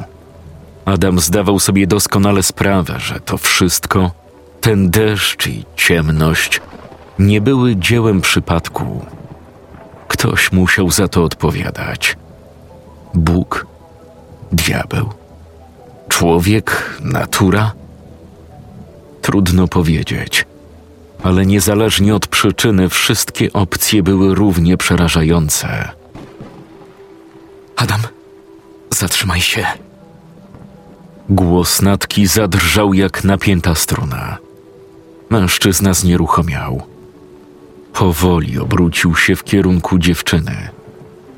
[0.85, 4.11] Adam zdawał sobie doskonale sprawę, że to wszystko,
[4.61, 6.61] ten deszcz i ciemność,
[7.19, 9.05] nie były dziełem przypadku.
[10.07, 12.17] Ktoś musiał za to odpowiadać.
[13.13, 13.65] Bóg,
[14.51, 15.09] diabeł,
[16.09, 17.71] człowiek, natura?
[19.21, 20.45] Trudno powiedzieć,
[21.23, 25.91] ale niezależnie od przyczyny, wszystkie opcje były równie przerażające.
[27.75, 28.01] Adam,
[28.89, 29.65] zatrzymaj się.
[31.31, 34.37] Głos Natki zadrżał jak napięta struna.
[35.29, 36.81] Mężczyzna znieruchomiał.
[37.93, 40.69] Powoli obrócił się w kierunku dziewczyny,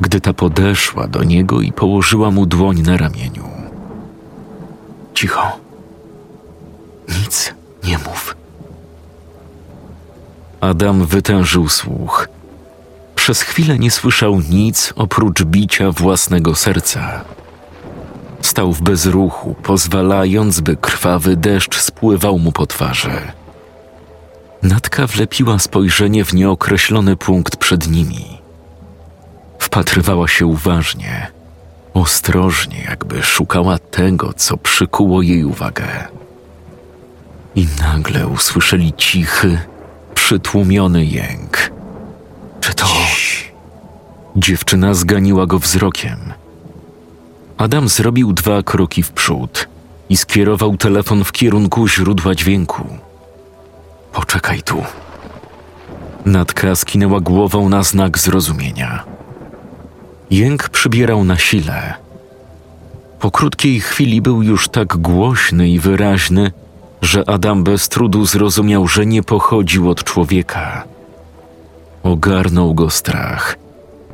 [0.01, 3.47] gdy ta podeszła do niego i położyła mu dłoń na ramieniu.
[5.13, 5.59] Cicho.
[7.09, 7.53] Nic
[7.83, 8.35] nie mów.
[10.61, 12.27] Adam wytężył słuch.
[13.15, 17.25] Przez chwilę nie słyszał nic oprócz bicia własnego serca.
[18.43, 23.21] Stał w bezruchu, pozwalając, by krwawy deszcz spływał mu po twarzy.
[24.63, 28.41] Natka wlepiła spojrzenie w nieokreślony punkt przed nimi.
[29.59, 31.27] Wpatrywała się uważnie,
[31.93, 36.07] ostrożnie, jakby szukała tego, co przykuło jej uwagę.
[37.55, 39.59] I nagle usłyszeli cichy,
[40.15, 41.71] przytłumiony jęk.
[42.61, 42.87] Czy to.
[44.35, 46.33] Dziewczyna zganiła go wzrokiem.
[47.63, 49.67] Adam zrobił dwa kroki w przód
[50.09, 52.83] i skierował telefon w kierunku źródła dźwięku.
[54.13, 54.83] Poczekaj tu.
[56.25, 59.03] Natka skinęła głową na znak zrozumienia.
[60.31, 61.93] Jęk przybierał na sile.
[63.19, 66.51] Po krótkiej chwili był już tak głośny i wyraźny,
[67.01, 70.83] że Adam bez trudu zrozumiał, że nie pochodził od człowieka.
[72.03, 73.57] Ogarnął go strach,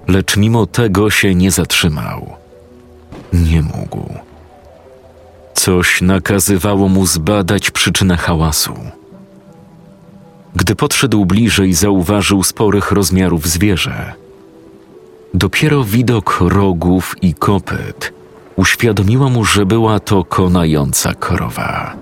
[0.07, 2.38] lecz mimo tego się nie zatrzymał.
[3.33, 4.13] Nie mógł.
[5.53, 8.73] Coś nakazywało mu zbadać przyczynę hałasu.
[10.55, 14.13] Gdy podszedł bliżej, zauważył sporych rozmiarów zwierzę.
[15.33, 18.13] Dopiero widok rogów i kopyt
[18.55, 21.95] uświadomiła mu, że była to konająca krowa.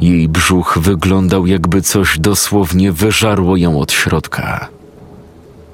[0.00, 4.68] Jej brzuch wyglądał, jakby coś dosłownie wyżarło ją od środka.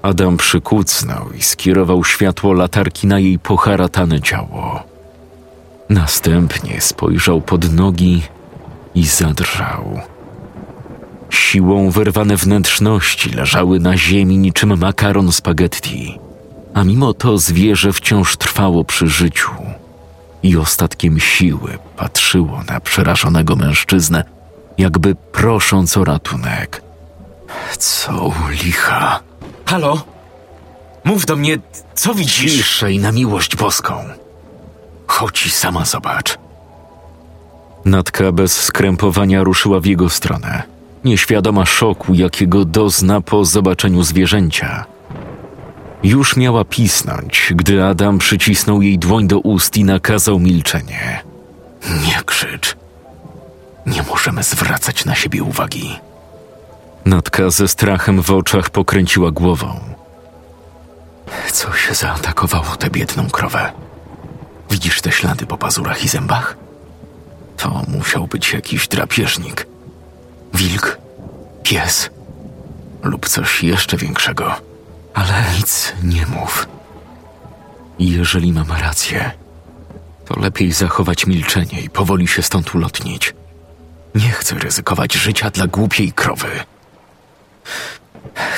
[0.03, 4.83] Adam przykucnął i skierował światło latarki na jej poharatane ciało.
[5.89, 8.23] Następnie spojrzał pod nogi
[8.95, 10.01] i zadrżał.
[11.31, 16.19] Siłą wyrwane wnętrzności leżały na ziemi niczym makaron spaghetti,
[16.75, 19.51] a mimo to zwierzę wciąż trwało przy życiu
[20.43, 24.25] i ostatkiem siły patrzyło na przerażonego mężczyznę,
[24.79, 26.83] jakby prosząc o ratunek.
[27.79, 29.28] Co licha?
[29.69, 30.03] Halo?
[31.05, 31.59] Mów do mnie,
[31.95, 32.53] co widzisz?
[32.57, 33.95] Ciszej na miłość boską.
[35.07, 36.39] Chodź i sama zobacz.
[37.85, 40.63] Natka bez skrępowania ruszyła w jego stronę,
[41.05, 44.85] nieświadoma szoku, jakiego dozna po zobaczeniu zwierzęcia.
[46.03, 51.23] Już miała pisnąć, gdy Adam przycisnął jej dłoń do ust i nakazał milczenie.
[52.07, 52.77] Nie krzycz.
[53.87, 56.08] Nie możemy zwracać na siebie uwagi.
[57.09, 59.81] Natka ze strachem w oczach pokręciła głową.
[61.53, 63.73] Co się zaatakowało tę biedną krowę?
[64.71, 66.57] Widzisz te ślady po pazurach i zębach?
[67.57, 69.67] To musiał być jakiś drapieżnik.
[70.55, 70.99] Wilk,
[71.63, 72.11] pies
[73.03, 74.55] lub coś jeszcze większego.
[75.15, 76.69] Ale nic nie mów.
[77.99, 79.31] Jeżeli mam rację,
[80.25, 83.35] to lepiej zachować milczenie i powoli się stąd ulotnić.
[84.15, 86.49] Nie chcę ryzykować życia dla głupiej krowy.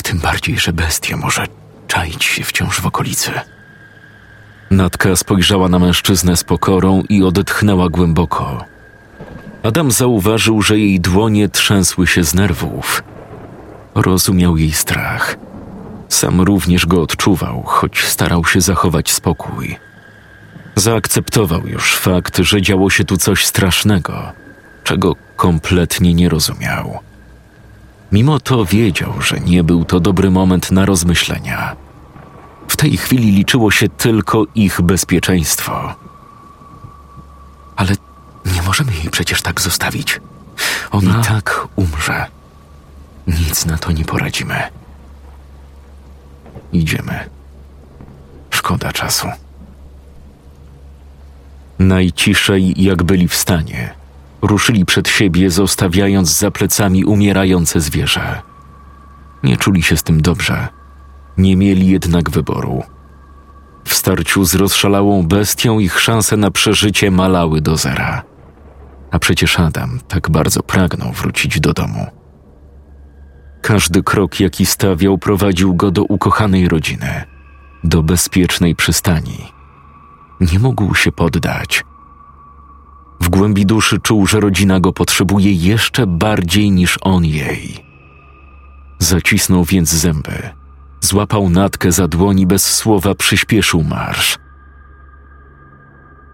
[0.02, 1.46] Tym bardziej, że bestia może
[1.88, 3.30] czaić się wciąż w okolicy.
[4.70, 8.64] Natka spojrzała na mężczyznę z pokorą i odetchnęła głęboko.
[9.62, 13.02] Adam zauważył, że jej dłonie trzęsły się z nerwów.
[13.94, 15.36] Rozumiał jej strach.
[16.08, 19.76] Sam również go odczuwał, choć starał się zachować spokój.
[20.76, 24.32] Zaakceptował już fakt, że działo się tu coś strasznego,
[24.84, 26.98] czego kompletnie nie rozumiał.
[28.12, 31.76] Mimo to wiedział, że nie był to dobry moment na rozmyślenia.
[32.68, 35.94] W tej chwili liczyło się tylko ich bezpieczeństwo.
[37.76, 37.94] Ale
[38.54, 40.20] nie możemy jej przecież tak zostawić.
[40.90, 41.20] On No.
[41.20, 42.26] i tak umrze.
[43.26, 44.62] Nic na to nie poradzimy.
[46.72, 47.30] Idziemy.
[48.50, 49.28] Szkoda czasu.
[51.78, 53.94] Najciszej, jak byli w stanie,
[54.42, 58.42] ruszyli przed siebie, zostawiając za plecami umierające zwierzę.
[59.42, 60.68] Nie czuli się z tym dobrze.
[61.38, 62.82] Nie mieli jednak wyboru.
[63.84, 68.22] W starciu z rozszalałą bestią ich szanse na przeżycie malały do zera.
[69.10, 72.06] A przecież Adam tak bardzo pragnął wrócić do domu.
[73.62, 77.24] Każdy krok, jaki stawiał, prowadził go do ukochanej rodziny,
[77.84, 79.38] do bezpiecznej przystani.
[80.40, 81.84] Nie mógł się poddać.
[83.22, 87.84] W głębi duszy czuł, że rodzina go potrzebuje jeszcze bardziej niż on jej.
[88.98, 90.50] Zacisnął więc zęby,
[91.00, 94.38] złapał natkę za dłoni bez słowa przyspieszył marsz.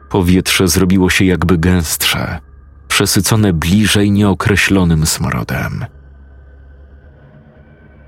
[0.08, 2.38] Powietrze zrobiło się jakby gęstsze,
[2.88, 5.84] przesycone bliżej nieokreślonym smrodem.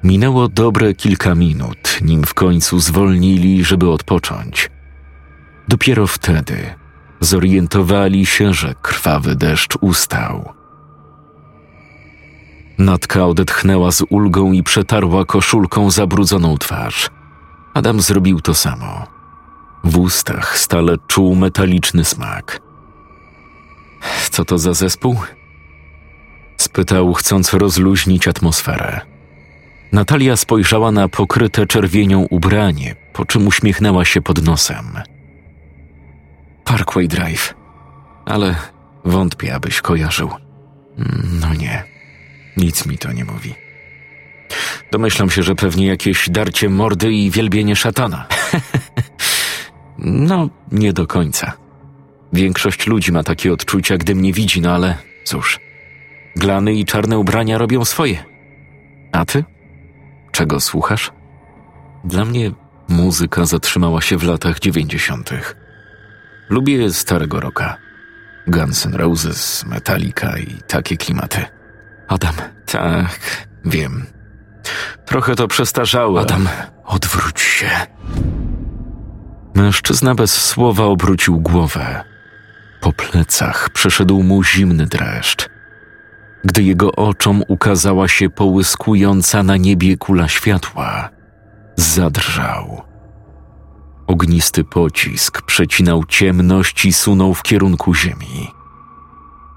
[0.05, 4.71] Minęło dobre kilka minut, nim w końcu zwolnili, żeby odpocząć.
[5.69, 6.75] Dopiero wtedy
[7.21, 10.53] zorientowali się, że krwawy deszcz ustał.
[12.79, 17.11] Natka odetchnęła z ulgą i przetarła koszulką zabrudzoną twarz.
[17.75, 19.07] Adam zrobił to samo.
[19.85, 22.61] W ustach stale czuł metaliczny smak.
[24.31, 25.17] Co to za zespół?
[26.57, 29.01] Spytał, chcąc rozluźnić atmosferę.
[29.93, 34.85] Natalia spojrzała na pokryte czerwienią ubranie, po czym uśmiechnęła się pod nosem.
[36.69, 37.55] Parkway Drive.
[38.25, 38.55] Ale
[39.05, 40.31] wątpię, abyś kojarzył.
[40.99, 41.85] Mm, No nie,
[42.57, 43.55] nic mi to nie mówi.
[44.93, 48.27] Domyślam się, że pewnie jakieś darcie mordy i wielbienie szatana.
[49.99, 51.53] no, nie do końca.
[52.33, 55.61] Większość ludzi ma takie odczucia, gdy mnie widzi, no ale cóż.
[56.37, 58.25] Glany i czarne ubrania robią swoje.
[59.13, 59.45] A ty?
[60.33, 61.13] Czego słuchasz?
[62.05, 62.51] Dla mnie
[62.89, 65.68] muzyka zatrzymała się w latach dziewięćdziesiątych.
[66.51, 67.77] Lubię starego rocka.
[68.47, 71.45] Guns N' Roses, Metallica i takie klimaty.
[72.09, 72.35] Adam.
[72.67, 74.07] Tak, wiem.
[75.05, 76.21] Trochę to przestarzałe.
[76.21, 76.49] Adam,
[76.85, 77.71] odwróć się.
[79.55, 82.05] Mężczyzna bez słowa obrócił głowę.
[82.81, 85.49] Po plecach przeszedł mu zimny dreszcz.
[86.45, 91.09] Gdy jego oczom ukazała się połyskująca na niebie kula światła,
[91.77, 92.88] zadrżał.
[94.09, 98.51] Ognisty pocisk przecinał ciemność i sunął w kierunku ziemi.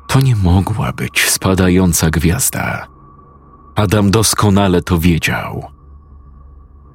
[0.08, 2.88] To nie mogła być spadająca gwiazda.
[3.76, 5.66] Adam doskonale to wiedział.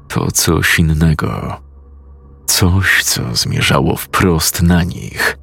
[0.09, 1.61] To coś innego.
[2.47, 5.39] Coś, co zmierzało wprost na nich.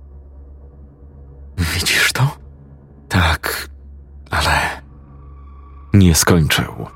[1.57, 2.37] Widzisz to?
[3.09, 3.69] Tak,
[4.31, 4.81] ale.
[5.93, 6.87] Nie skończył.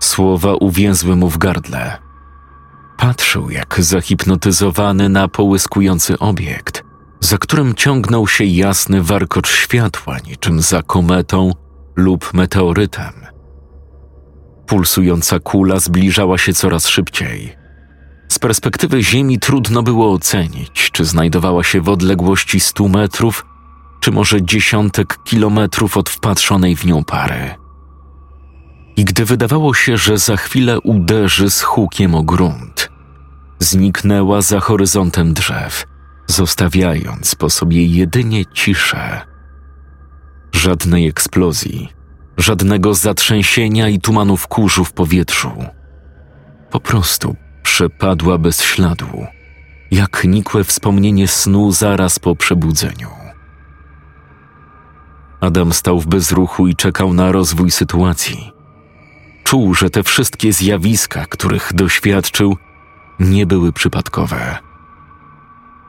[0.00, 2.05] Słowa uwięzły mu w gardle.
[2.96, 6.84] Patrzył jak zahipnotyzowany na połyskujący obiekt,
[7.20, 11.52] za którym ciągnął się jasny warkocz światła, niczym za kometą
[11.96, 13.12] lub meteorytem.
[14.66, 17.56] Pulsująca kula zbliżała się coraz szybciej.
[18.28, 23.46] Z perspektywy Ziemi trudno było ocenić, czy znajdowała się w odległości stu metrów,
[24.00, 27.65] czy może dziesiątek kilometrów od wpatrzonej w nią pary.
[28.96, 32.90] I gdy wydawało się, że za chwilę uderzy z hukiem o grunt,
[33.58, 35.84] zniknęła za horyzontem drzew,
[36.26, 39.20] zostawiając po sobie jedynie ciszę.
[40.52, 41.88] Żadnej eksplozji,
[42.36, 45.52] żadnego zatrzęsienia i tumanów kurzu w powietrzu.
[46.70, 49.26] Po prostu przepadła bez śladu,
[49.90, 53.08] jak nikłe wspomnienie snu zaraz po przebudzeniu.
[55.40, 58.55] Adam stał w bezruchu i czekał na rozwój sytuacji.
[59.46, 62.56] Czuł, że te wszystkie zjawiska, których doświadczył,
[63.20, 64.58] nie były przypadkowe.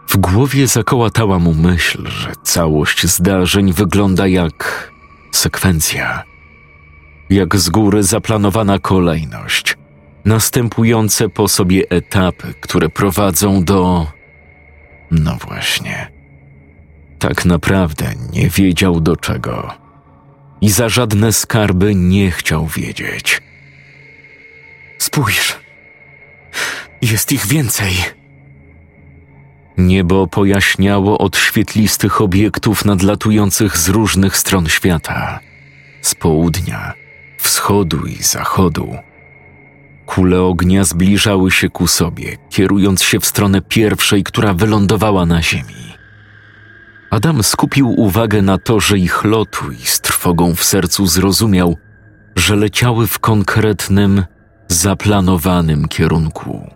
[0.08, 4.92] W głowie zakołatała mu myśl, że całość zdarzeń wygląda jak
[5.32, 6.24] sekwencja.
[7.30, 9.78] Jak z góry zaplanowana kolejność,
[10.26, 14.08] następujące po sobie etapy, które prowadzą do.
[15.12, 16.12] No właśnie.
[17.20, 19.74] Tak naprawdę nie wiedział do czego.
[20.62, 23.47] I za żadne skarby nie chciał wiedzieć.
[24.98, 25.56] Spójrz.
[27.02, 27.94] Jest ich więcej.
[29.78, 35.40] Niebo pojaśniało od świetlistych obiektów nadlatujących z różnych stron świata
[36.08, 36.94] z południa,
[37.38, 38.96] wschodu i zachodu.
[40.06, 45.94] Kule ognia zbliżały się ku sobie, kierując się w stronę pierwszej, która wylądowała na ziemi.
[47.10, 51.78] Adam skupił uwagę na torze ich lotu i z trwogą w sercu zrozumiał,
[52.36, 54.24] że leciały w konkretnym,
[54.68, 56.70] zaplanowanym kierunku.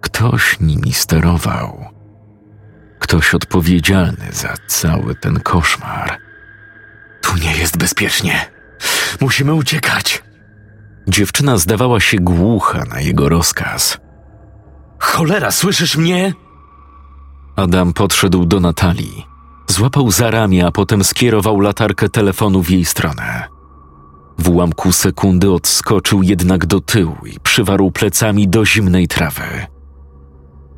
[0.00, 1.84] Ktoś nimi sterował.
[2.98, 6.18] Ktoś odpowiedzialny za cały ten koszmar.
[7.22, 8.50] Tu nie jest bezpiecznie.
[9.20, 10.22] Musimy uciekać.
[11.08, 13.98] Dziewczyna zdawała się głucha na jego rozkaz.
[14.98, 16.34] Cholera, słyszysz mnie?
[17.56, 19.26] Adam podszedł do Natalii.
[19.66, 23.55] Złapał za ramię, a potem skierował latarkę telefonu w jej stronę.
[24.38, 29.66] W ułamku sekundy odskoczył jednak do tyłu i przywarł plecami do zimnej trawy.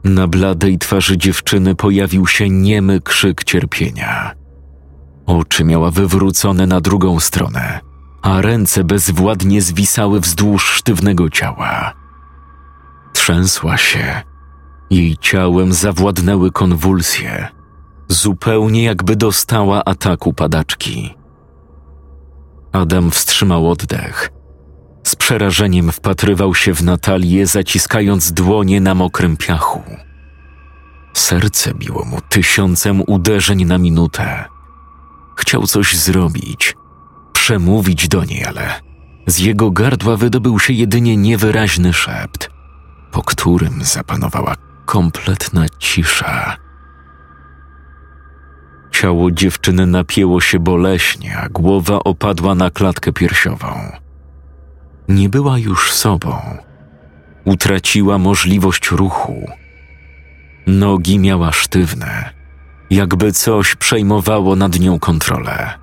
[0.04, 4.34] Na bladej twarzy dziewczyny pojawił się niemy krzyk cierpienia.
[5.26, 7.80] Oczy miała wywrócone na drugą stronę,
[8.22, 11.94] a ręce bezwładnie zwisały wzdłuż sztywnego ciała.
[13.12, 14.22] Trzęsła się.
[14.90, 17.48] Jej ciałem zawładnęły konwulsje,
[18.08, 21.17] zupełnie jakby dostała ataku padaczki.
[22.72, 24.30] Adam wstrzymał oddech.
[25.06, 29.82] Z przerażeniem wpatrywał się w Natalię, zaciskając dłonie na mokrym piachu.
[31.14, 34.44] Serce biło mu tysiącem uderzeń na minutę.
[35.36, 36.74] Chciał coś zrobić,
[37.32, 38.80] przemówić do niej, ale
[39.26, 42.50] z jego gardła wydobył się jedynie niewyraźny szept,
[43.12, 44.54] po którym zapanowała
[44.86, 46.67] kompletna cisza.
[49.00, 53.92] Ciało dziewczyny napięło się boleśnie, a głowa opadła na klatkę piersiową.
[55.08, 56.38] Nie była już sobą.
[57.44, 59.50] Utraciła możliwość ruchu.
[60.66, 62.30] Nogi miała sztywne,
[62.90, 65.74] jakby coś przejmowało nad nią kontrolę.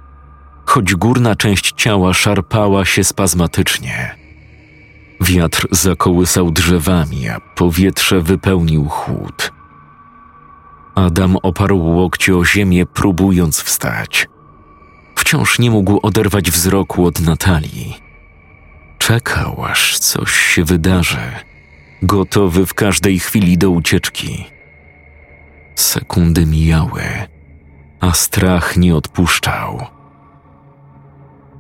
[0.66, 4.16] Choć górna część ciała szarpała się spazmatycznie.
[5.22, 9.55] Wiatr zakołysał drzewami, a powietrze wypełnił chłód.
[10.96, 14.28] Adam oparł łokcie o ziemię, próbując wstać.
[15.16, 17.98] Wciąż nie mógł oderwać wzroku od Natalii.
[18.98, 21.32] Czekał, aż coś się wydarzy,
[22.02, 24.46] gotowy w każdej chwili do ucieczki.
[25.76, 27.02] Sekundy mijały,
[28.00, 29.86] a strach nie odpuszczał.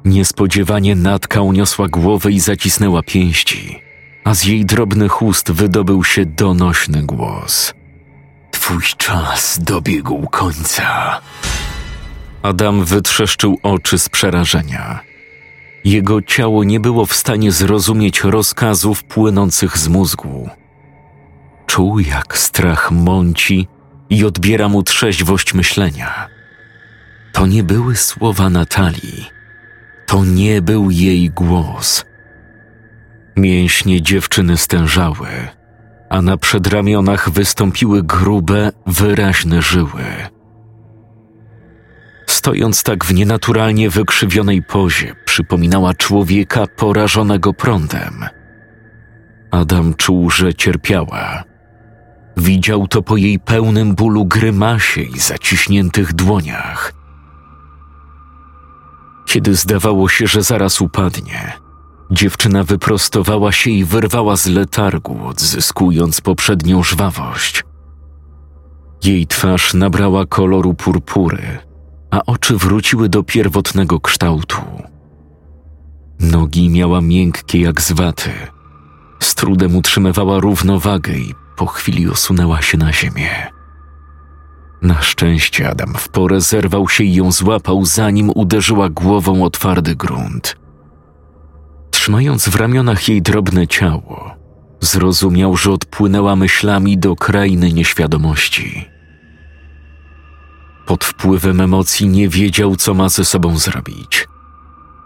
[0.05, 3.79] Niespodziewanie Natka uniosła głowę i zacisnęła pięści,
[4.23, 7.73] a z jej drobnych ust wydobył się donośny głos.
[8.65, 11.21] Twój czas dobiegł końca.
[12.41, 14.99] Adam wytrzeszczył oczy z przerażenia.
[15.83, 20.49] Jego ciało nie było w stanie zrozumieć rozkazów płynących z mózgu.
[21.65, 23.67] Czuł, jak strach mąci
[24.09, 26.29] i odbiera mu trzeźwość myślenia.
[27.33, 29.25] To nie były słowa Natalii.
[30.05, 32.05] To nie był jej głos.
[33.35, 35.27] Mięśnie dziewczyny stężały,
[36.09, 40.03] a na przedramionach wystąpiły grube, wyraźne żyły.
[42.27, 48.25] Stojąc tak w nienaturalnie wykrzywionej pozie, przypominała człowieka porażonego prądem.
[49.51, 51.43] Adam czuł, że cierpiała.
[52.37, 56.93] Widział to po jej pełnym bólu grymasie i zaciśniętych dłoniach.
[59.25, 61.53] Kiedy zdawało się, że zaraz upadnie,
[62.11, 67.63] dziewczyna wyprostowała się i wyrwała z letargu, odzyskując poprzednią żwawość.
[69.03, 71.57] Jej twarz nabrała koloru purpury,
[72.11, 74.61] a oczy wróciły do pierwotnego kształtu.
[76.19, 78.31] Nogi miała miękkie jak z waty.
[79.19, 83.29] Z trudem utrzymywała równowagę i po chwili osunęła się na ziemię.
[84.81, 89.95] Na szczęście Adam w porę zerwał się i ją złapał, zanim uderzyła głową o twardy
[89.95, 90.64] grunt.
[92.05, 94.35] Trzymając w ramionach jej drobne ciało,
[94.81, 98.89] zrozumiał, że odpłynęła myślami do krainy nieświadomości.
[100.85, 104.27] Pod wpływem emocji nie wiedział, co ma ze sobą zrobić.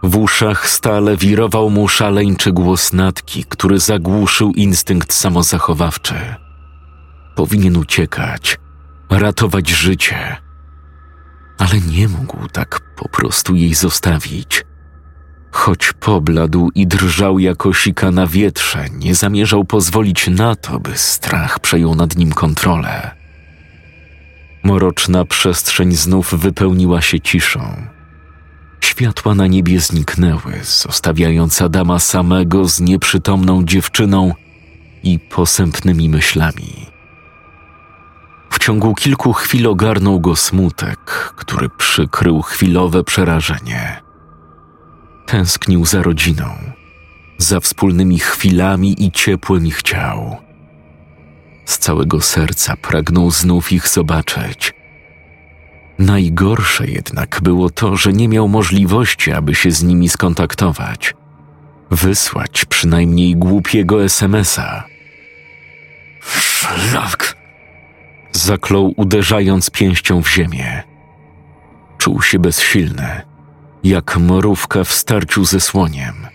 [0.04, 6.36] W uszach stale wirował mu szaleńczy głos natki, który zagłuszył instynkt samozachowawczy.
[7.36, 8.58] Powinien uciekać,
[9.10, 10.38] ratować życie.
[11.58, 14.68] ale nie mógł tak po prostu jej zostawić.
[15.52, 21.60] Choć pobladł i drżał jako sika na wietrze, nie zamierzał pozwolić na to, by strach
[21.60, 23.12] przejął nad nim kontrolę.
[24.64, 27.88] Mroczna przestrzeń znów wypełniła się ciszą.
[28.82, 34.34] Światła na niebie zniknęły, zostawiając Adama samego z nieprzytomną dziewczyną
[35.04, 36.86] i posępnymi myślami.
[38.50, 41.00] W ciągu kilku chwil ogarnął go smutek,
[41.36, 44.09] który przykrył chwilowe przerażenie.
[45.32, 46.45] Tęsknił za rodziną,
[47.38, 50.38] za wspólnymi chwilami i ciepłem ich ciał.
[51.65, 54.73] Z całego serca pragnął znów ich zobaczyć.
[55.99, 61.13] Najgorsze jednak było to, że nie miał możliwości, aby się z nimi skontaktować.
[61.91, 64.84] Wysłać przynajmniej głupiego SMS-a.
[66.21, 67.38] Szlak!
[68.32, 70.84] Zaklął, uderzając pięścią w ziemię.
[71.97, 73.28] Czuł się bezsilny,
[73.84, 76.27] jak morówka w starciu ze słoniem,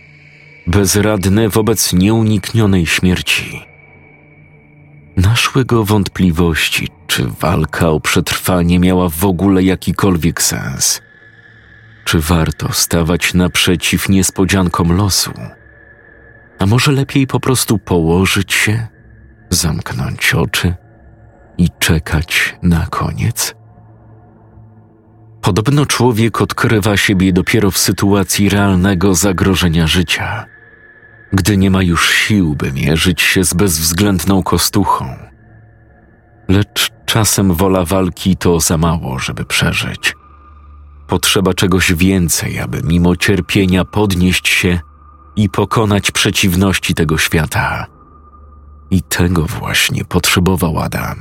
[0.66, 3.66] bezradny wobec nieuniknionej śmierci.
[5.16, 11.03] Naszły go wątpliwości, czy walka o przetrwanie miała w ogóle jakikolwiek sens.
[12.05, 15.32] Czy warto stawać naprzeciw niespodziankom losu?
[16.59, 18.86] A może lepiej po prostu położyć się,
[19.51, 20.74] zamknąć oczy
[21.59, 23.55] i czekać na koniec?
[25.45, 30.47] Podobno człowiek odkrywa siebie dopiero w sytuacji realnego zagrożenia życia,
[31.32, 35.16] gdy nie ma już sił, by mierzyć się z bezwzględną kostuchą.
[36.49, 40.16] Lecz czasem wola walki to za mało, żeby przeżyć.
[41.07, 44.80] Potrzeba czegoś więcej, aby mimo cierpienia podnieść się
[45.36, 47.86] i pokonać przeciwności tego świata.
[48.90, 51.18] I tego właśnie potrzebował Adam.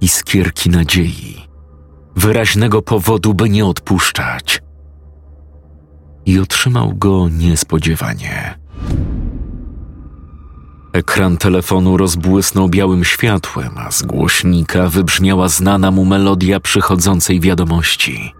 [0.00, 1.49] Iskierki nadziei,
[2.16, 4.62] wyraźnego powodu, by nie odpuszczać.
[6.26, 8.58] I otrzymał go niespodziewanie.
[10.92, 18.34] Ekran telefonu rozbłysnął białym światłem, a z głośnika wybrzmiała znana mu melodia przychodzącej wiadomości.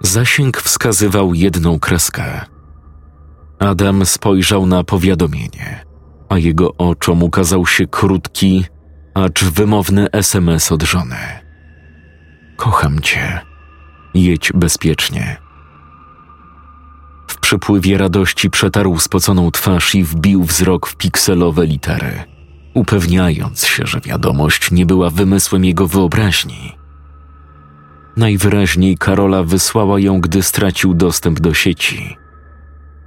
[0.00, 2.40] Zasięg wskazywał jedną kreskę.
[3.58, 5.84] Adam spojrzał na powiadomienie,
[6.28, 8.64] a jego oczom ukazał się krótki,
[9.14, 11.49] acz wymowny SMS od żony.
[12.60, 13.40] Kocham cię.
[14.14, 15.36] Jedź bezpiecznie.
[17.28, 22.24] W przypływie radości przetarł spoconą twarz i wbił wzrok w pikselowe litery,
[22.74, 26.76] upewniając się, że wiadomość nie była wymysłem jego wyobraźni.
[28.16, 32.16] Najwyraźniej Karola wysłała ją, gdy stracił dostęp do sieci.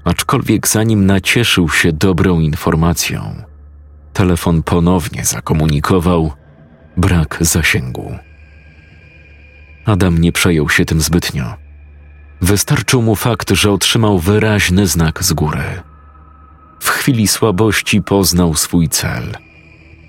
[0.03, 3.43] Aczkolwiek zanim nacieszył się dobrą informacją,
[4.13, 6.31] telefon ponownie zakomunikował
[6.97, 8.17] brak zasięgu.
[9.85, 11.55] Adam nie przejął się tym zbytnio.
[12.41, 15.83] Wystarczył mu fakt, że otrzymał wyraźny znak z góry.
[16.79, 19.37] W chwili słabości poznał swój cel.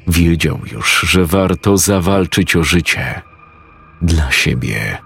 [0.08, 3.22] Wiedział już, że warto zawalczyć o życie
[4.02, 4.98] dla siebie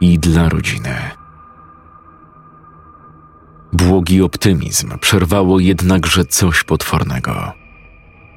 [0.00, 0.94] i dla rodziny.
[3.72, 7.52] Błogi optymizm przerwało jednakże coś potwornego.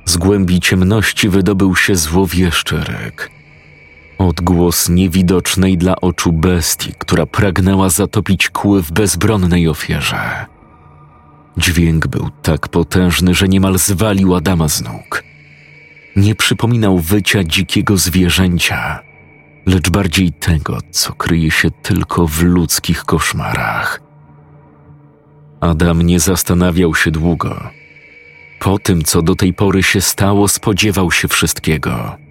[0.05, 3.34] Z głębi ciemności wydobył się złowieszczy ryk.
[4.17, 10.45] Odgłos niewidocznej dla oczu bestii, która pragnęła zatopić kły w bezbronnej ofierze.
[11.57, 15.23] Dźwięk był tak potężny, że niemal zwalił Adama z nóg.
[16.15, 18.99] Nie przypominał wycia dzikiego zwierzęcia,
[19.65, 24.01] lecz bardziej tego, co kryje się tylko w ludzkich koszmarach.
[25.61, 27.69] Adam nie zastanawiał się długo.
[28.59, 32.24] Po tym, co do tej pory się stało, spodziewał się wszystkiego.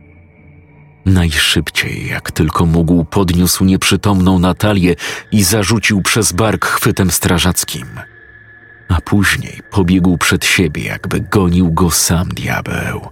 [1.07, 4.95] Najszybciej, jak tylko mógł, podniósł nieprzytomną Natalię
[5.33, 7.87] i zarzucił przez bark chwytem strażackim.
[8.89, 13.09] A później pobiegł przed siebie, jakby gonił go sam diabeł.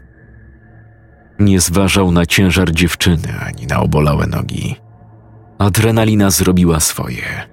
[1.39, 4.77] Nie zważał na ciężar dziewczyny ani na obolałe nogi.
[5.59, 7.49] Adrenalina zrobiła swoje.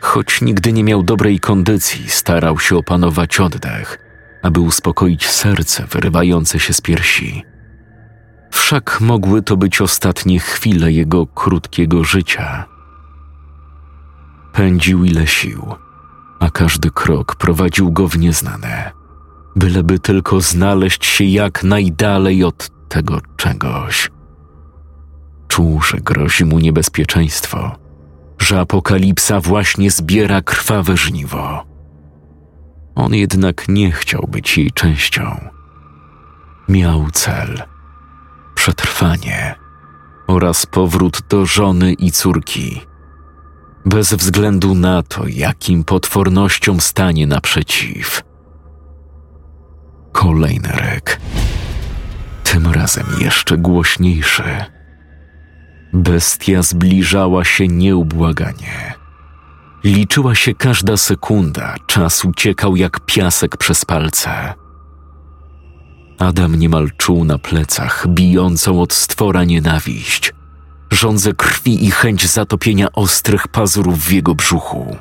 [0.00, 3.98] Choć nigdy nie miał dobrej kondycji, starał się opanować oddech,
[4.42, 7.44] aby uspokoić serce wyrywające się z piersi.
[8.50, 12.64] Wszak mogły to być ostatnie chwile jego krótkiego życia.
[14.52, 15.74] Pędził ile sił,
[16.40, 18.92] a każdy krok prowadził go w nieznane,
[19.56, 24.10] byleby tylko znaleźć się jak najdalej od tego czegoś.
[25.48, 27.76] Czuł, że grozi mu niebezpieczeństwo,
[28.38, 31.64] że apokalipsa właśnie zbiera krwawe żniwo.
[32.94, 35.40] On jednak nie chciał być jej częścią.
[36.68, 37.62] Miał cel–
[38.66, 39.54] przetrwanie
[40.26, 42.80] oraz powrót do żony i córki.
[43.84, 48.22] Bez względu na to, jakim potwornościom stanie naprzeciw.
[50.12, 51.20] Kolejny rek.
[52.44, 54.64] Tym razem jeszcze głośniejszy.
[55.92, 58.94] Bestia zbliżała się nieubłaganie.
[59.84, 64.65] Liczyła się każda sekunda, czas uciekał jak piasek przez palce.
[66.18, 70.32] Adam niemal czuł na plecach bijącą od stwora nienawiść,
[70.90, 74.96] żądzę krwi i chęć zatopienia ostrych pazurów w jego brzuchu.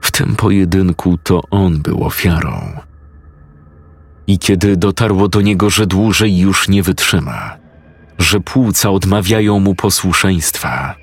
[0.00, 2.80] W tym pojedynku to on był ofiarą.
[4.26, 7.56] I kiedy dotarło do niego, że dłużej już nie wytrzyma,
[8.18, 10.94] że płuca odmawiają mu posłuszeństwa,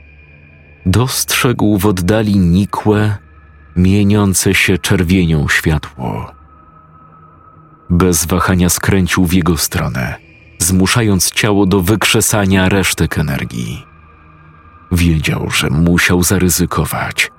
[0.85, 3.17] dostrzegł w oddali nikłe,
[3.75, 6.36] mieniące się czerwienią światło.
[7.89, 10.15] Bez wahania skręcił w jego stronę,
[10.59, 13.85] zmuszając ciało do wykrzesania resztek energii.
[14.91, 17.31] Wiedział, że musiał zaryzykować.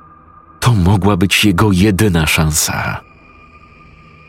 [0.61, 3.01] To mogła być jego jedyna szansa.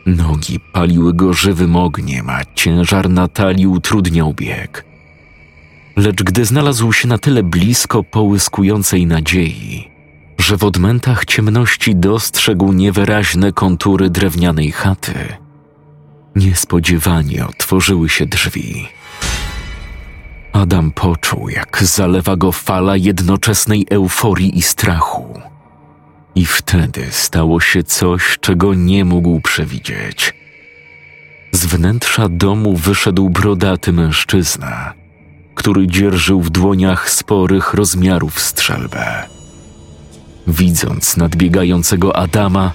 [0.06, 4.84] Nogi paliły go żywym ogniem, a ciężar na talii utrudniał bieg.
[5.96, 9.88] Lecz gdy znalazł się na tyle blisko połyskującej nadziei,
[10.38, 15.14] że w odmętach ciemności dostrzegł niewyraźne kontury drewnianej chaty,
[16.36, 18.88] Niespodziewanie otworzyły się drzwi.
[20.52, 25.40] Adam poczuł, jak zalewa go fala jednoczesnej euforii i strachu.
[26.34, 30.34] I wtedy stało się coś, czego nie mógł przewidzieć.
[31.52, 34.94] Z wnętrza domu wyszedł brodaty mężczyzna,
[35.54, 39.26] który dzierżył w dłoniach sporych rozmiarów strzelbę.
[40.46, 42.72] Widząc nadbiegającego Adama,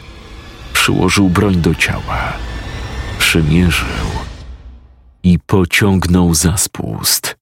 [0.74, 2.34] przyłożył broń do ciała
[3.36, 4.08] przymierzył
[5.24, 7.36] i pociągnął za spust.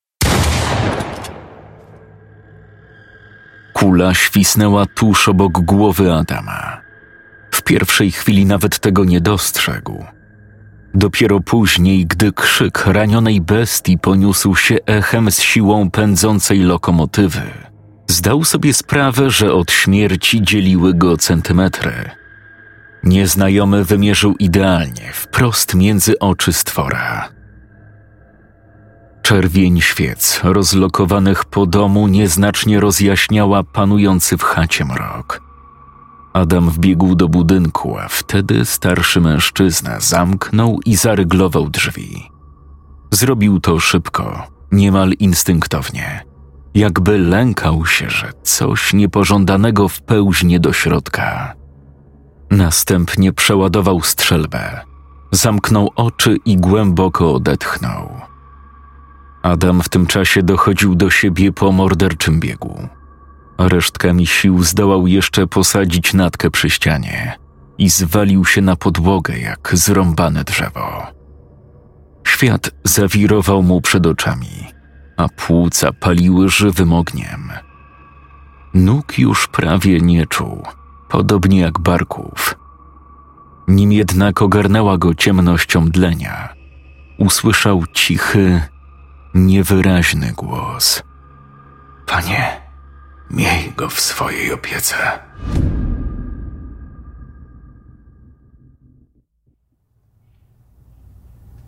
[3.73, 6.81] Kula świsnęła tuż obok głowy Adama.
[7.51, 10.05] W pierwszej chwili nawet tego nie dostrzegł.
[10.93, 17.41] Dopiero później, gdy krzyk ranionej bestii poniósł się echem z siłą pędzącej lokomotywy,
[18.07, 21.93] zdał sobie sprawę, że od śmierci dzieliły go centymetry–
[23.03, 27.29] Nieznajomy wymierzył idealnie, wprost między oczy stwora.
[29.21, 35.41] Czerwień świec rozlokowanych po domu nieznacznie rozjaśniała panujący w chacie mrok.
[36.33, 42.29] Adam wbiegł do budynku, a wtedy starszy mężczyzna zamknął i zaryglował drzwi.
[43.11, 46.25] Zrobił to szybko, niemal instynktownie,
[46.73, 51.62] jakby lękał się, że coś niepożądanego wpełźnie do środka.
[52.57, 54.81] Następnie przeładował strzelbę,
[55.31, 58.21] zamknął oczy i głęboko odetchnął.
[59.43, 62.87] Adam w tym czasie dochodził do siebie po morderczym biegu.
[63.57, 67.37] Resztkami sił zdołał jeszcze posadzić natkę przy ścianie
[67.77, 71.07] i zwalił się na podłogę jak zrąbane drzewo.
[72.27, 74.67] Świat zawirował mu przed oczami,
[75.17, 77.51] a płuca paliły żywym ogniem.
[78.73, 80.63] Nóg już prawie nie czuł
[81.13, 82.55] podobnie jak barków.
[83.67, 86.53] Nim jednak ogarnęła go ciemnością dlenia,
[87.17, 88.61] usłyszał cichy,
[89.33, 91.03] niewyraźny głos.
[92.05, 92.61] Panie,
[93.31, 94.95] miej go w swojej opiece.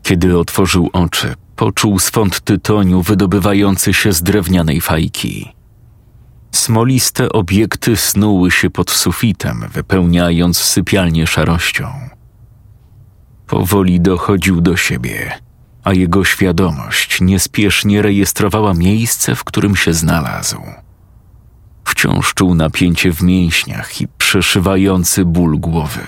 [0.04, 5.56] Kiedy otworzył oczy, poczuł swąd tytoniu wydobywający się z drewnianej fajki.
[6.56, 11.88] Smoliste obiekty snuły się pod sufitem, wypełniając sypialnię szarością.
[13.48, 15.32] Powoli dochodził do siebie,
[15.84, 20.62] a jego świadomość niespiesznie rejestrowała miejsce, w którym się znalazł.
[21.86, 26.06] Wciąż czuł napięcie w mięśniach i przeszywający ból głowy.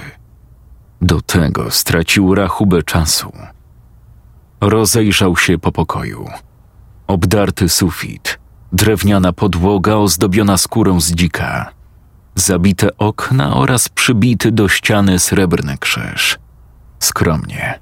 [1.02, 3.32] Do tego stracił rachubę czasu.
[4.62, 6.30] Rozejrzał się po pokoju.
[7.08, 8.40] Obdarty sufit–
[8.72, 11.72] drewniana podłoga ozdobiona skórą z dzika,
[12.36, 16.40] zabite okna oraz przybity do ściany srebrny krzyż.
[17.00, 17.80] Skromnie,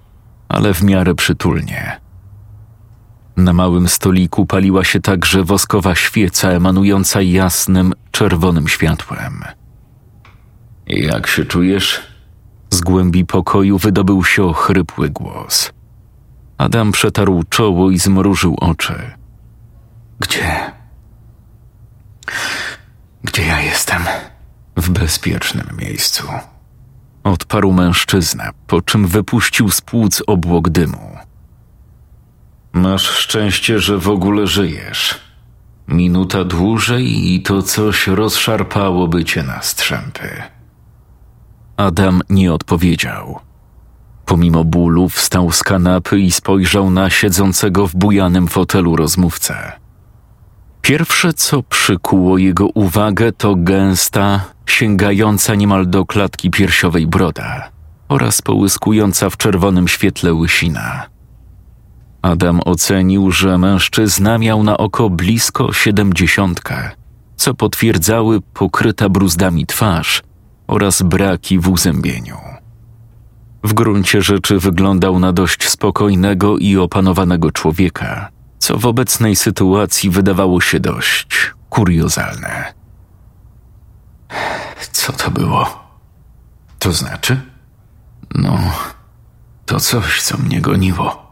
[0.49, 1.99] ale w miarę przytulnie.
[3.37, 9.43] Na małym stoliku paliła się także woskowa świeca emanująca jasnym, czerwonym światłem.
[10.87, 12.01] Jak się czujesz?
[12.69, 15.71] Z głębi pokoju wydobył się ochrypły głos.
[16.57, 19.11] Adam przetarł czoło i zmrużył oczy.
[20.19, 20.71] Gdzie?
[23.23, 24.01] Gdzie ja jestem?
[24.77, 26.23] W bezpiecznym miejscu.
[27.23, 31.17] Odparł mężczyzna, po czym wypuścił z płuc obłok dymu.
[32.73, 35.19] Masz szczęście, że w ogóle żyjesz.
[35.87, 40.29] Minuta dłużej i to coś rozszarpałoby cię na strzępy.
[41.77, 43.39] Adam nie odpowiedział.
[44.25, 49.84] Pomimo bólu wstał z kanapy i spojrzał na siedzącego w bujanym fotelu rozmówcę.
[50.85, 57.69] Pierwsze, co przykuło jego uwagę, to gęsta, sięgająca niemal do klatki piersiowej broda
[58.09, 61.05] oraz połyskująca w czerwonym świetle łysina.
[62.21, 66.91] Adam ocenił, że mężczyzna miał na oko blisko siedemdziesiątkę,
[67.35, 70.23] co potwierdzały pokryta bruzdami twarz
[70.67, 72.37] oraz braki w uzębieniu.
[73.63, 78.34] W gruncie rzeczy wyglądał na dość spokojnego i opanowanego człowieka,
[78.65, 82.73] co w obecnej sytuacji wydawało się dość kuriozalne.
[84.91, 85.89] Co to było?
[86.79, 87.41] To znaczy?
[88.35, 88.59] No,
[89.65, 91.31] to coś, co mnie goniło.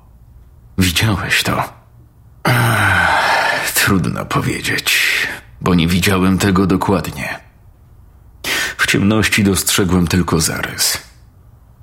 [0.78, 1.64] Widziałeś to?
[2.44, 5.00] Ach, trudno powiedzieć,
[5.62, 7.40] bo nie widziałem tego dokładnie.
[8.78, 10.98] W ciemności dostrzegłem tylko zarys.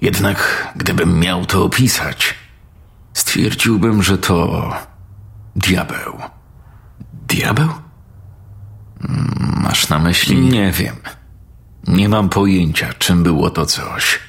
[0.00, 2.34] Jednak gdybym miał to opisać,
[3.12, 4.89] stwierdziłbym, że to
[5.56, 6.18] diabeł.
[7.28, 7.68] Diabeł?
[9.62, 10.40] Masz na myśli?
[10.40, 10.96] Nie wiem.
[11.88, 14.20] Nie mam pojęcia, czym było to coś,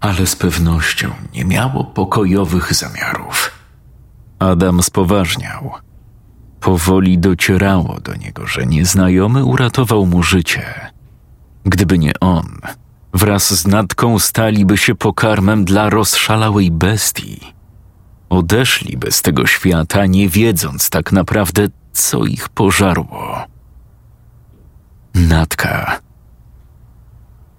[0.00, 3.50] ale z pewnością nie miało pokojowych zamiarów.
[4.38, 5.72] Adam spoważniał.
[6.60, 10.64] Powoli docierało do niego, że nieznajomy uratował mu życie.
[11.64, 12.58] Gdyby nie on,
[13.14, 17.53] wraz z Natką staliby się pokarmem dla rozszalałej bestii.
[18.34, 23.44] Odeszliby z tego świata, nie wiedząc tak naprawdę, co ich pożarło.
[25.14, 26.00] Natka.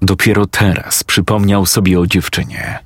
[0.01, 2.79] Dopiero teraz przypomniał sobie o dziewczynie.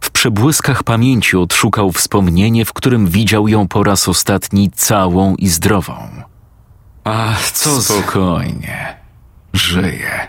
[0.00, 5.94] W przebłyskach pamięci odszukał wspomnienie, w którym widział ją po raz ostatni całą i zdrową.
[7.04, 8.96] A co spokojnie.
[9.52, 10.28] Żyje.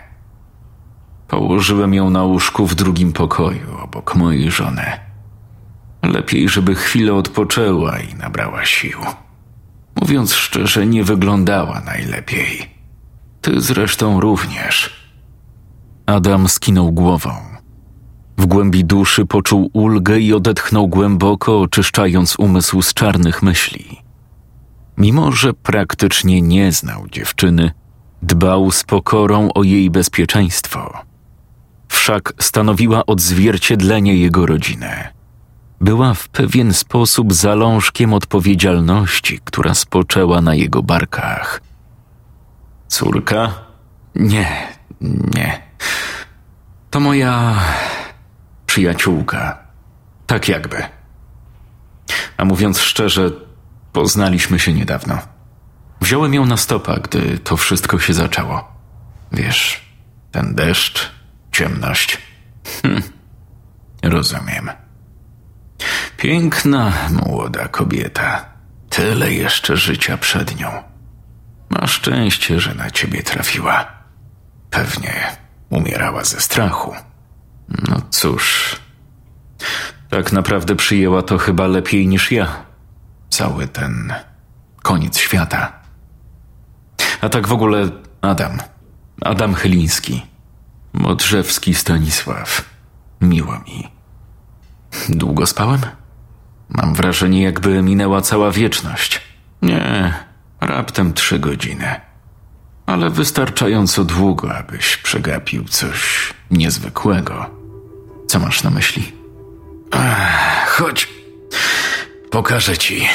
[1.28, 5.07] Położyłem ją na łóżku w drugim pokoju obok mojej żony.
[6.02, 8.98] Lepiej, żeby chwilę odpoczęła i nabrała sił.
[10.00, 12.70] Mówiąc szczerze, nie wyglądała najlepiej.
[13.40, 14.90] Ty zresztą również.
[16.06, 17.30] Adam skinął głową.
[18.38, 24.02] W głębi duszy poczuł ulgę i odetchnął głęboko, oczyszczając umysł z czarnych myśli.
[24.98, 27.70] Mimo, że praktycznie nie znał dziewczyny,
[28.22, 30.92] dbał z pokorą o jej bezpieczeństwo.
[31.88, 35.17] Wszak stanowiła odzwierciedlenie jego rodziny.
[35.80, 41.60] Była w pewien sposób zalążkiem odpowiedzialności, która spoczęła na jego barkach.
[42.88, 43.54] Córka?
[44.14, 44.68] Nie,
[45.34, 45.62] nie.
[46.90, 47.54] To moja
[48.66, 49.58] przyjaciółka.
[50.26, 50.82] Tak jakby.
[52.36, 53.30] A mówiąc szczerze,
[53.92, 55.18] poznaliśmy się niedawno.
[56.00, 58.72] Wziąłem ją na stopa, gdy to wszystko się zaczęło.
[59.32, 59.80] Wiesz,
[60.32, 61.10] ten deszcz,
[61.52, 62.18] ciemność.
[62.82, 63.02] Hm,
[64.02, 64.70] rozumiem.
[66.18, 68.44] Piękna, młoda kobieta.
[68.88, 70.70] Tyle jeszcze życia przed nią.
[71.70, 73.86] Ma szczęście, że na ciebie trafiła.
[74.70, 75.36] Pewnie
[75.70, 76.94] umierała ze strachu.
[77.68, 78.76] No cóż,
[80.10, 82.64] tak naprawdę przyjęła to chyba lepiej niż ja.
[83.30, 84.14] Cały ten
[84.82, 85.72] koniec świata.
[87.20, 87.90] A tak w ogóle
[88.20, 88.58] Adam.
[89.20, 90.26] Adam Chyliński.
[90.92, 92.64] Modrzewski Stanisław.
[93.20, 93.88] Miło mi.
[95.08, 95.80] Długo spałem?
[96.68, 99.20] Mam wrażenie, jakby minęła cała wieczność.
[99.62, 100.14] Nie,
[100.60, 102.00] raptem trzy godziny.
[102.86, 107.46] Ale wystarczająco długo, abyś przegapił coś niezwykłego.
[108.26, 109.12] Co masz na myśli?
[110.66, 111.08] Chodź.
[112.30, 113.08] Pokażę ci.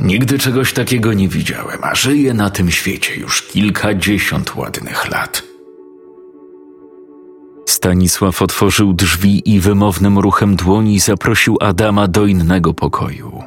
[0.00, 5.42] Nigdy czegoś takiego nie widziałem, a żyję na tym świecie już kilkadziesiąt ładnych lat.
[7.72, 13.42] Stanisław otworzył drzwi i wymownym ruchem dłoni zaprosił Adama do innego pokoju.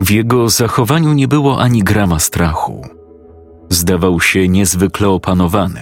[0.00, 2.88] W jego zachowaniu nie było ani grama strachu.
[3.68, 5.80] Zdawał się niezwykle opanowany,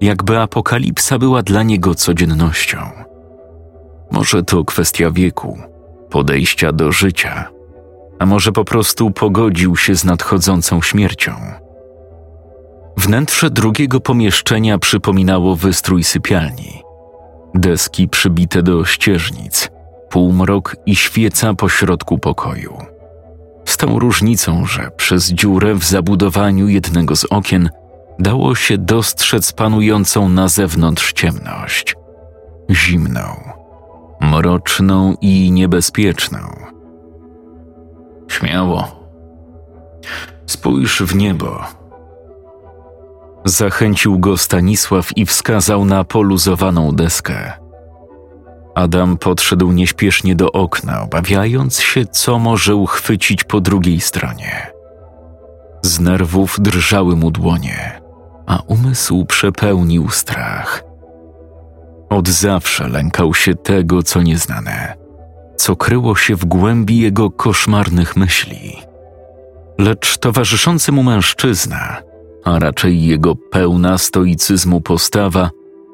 [0.00, 2.78] jakby apokalipsa była dla niego codziennością.
[4.10, 5.58] Może to kwestia wieku,
[6.10, 7.48] podejścia do życia,
[8.18, 11.32] a może po prostu pogodził się z nadchodzącą śmiercią.
[12.98, 16.82] Wnętrze drugiego pomieszczenia przypominało wystrój sypialni.
[17.54, 19.70] Deski przybite do ścieżnic,
[20.10, 22.78] półmrok i świeca pośrodku pokoju.
[23.64, 27.70] Z tą różnicą, że przez dziurę w zabudowaniu jednego z okien
[28.18, 31.96] dało się dostrzec panującą na zewnątrz ciemność.
[32.70, 33.52] Zimną,
[34.20, 36.38] mroczną i niebezpieczną.
[38.28, 38.88] Śmiało.
[40.46, 41.77] Spójrz w niebo.
[43.44, 47.52] Zachęcił go Stanisław i wskazał na poluzowaną deskę.
[48.74, 54.66] Adam podszedł nieśpiesznie do okna, obawiając się, co może uchwycić po drugiej stronie.
[55.82, 58.00] Z nerwów drżały mu dłonie,
[58.46, 60.84] a umysł przepełnił strach.
[62.10, 64.94] Od zawsze lękał się tego, co nieznane,
[65.56, 68.76] co kryło się w głębi jego koszmarnych myśli.
[69.78, 71.96] Lecz towarzyszący mu mężczyzna,
[72.44, 75.50] a raczej jego pełna stoicyzmu postawa,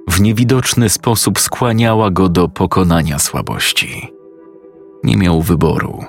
[0.09, 4.13] w niewidoczny sposób skłaniała go do pokonania słabości.
[5.05, 6.05] Nie miał wyboru.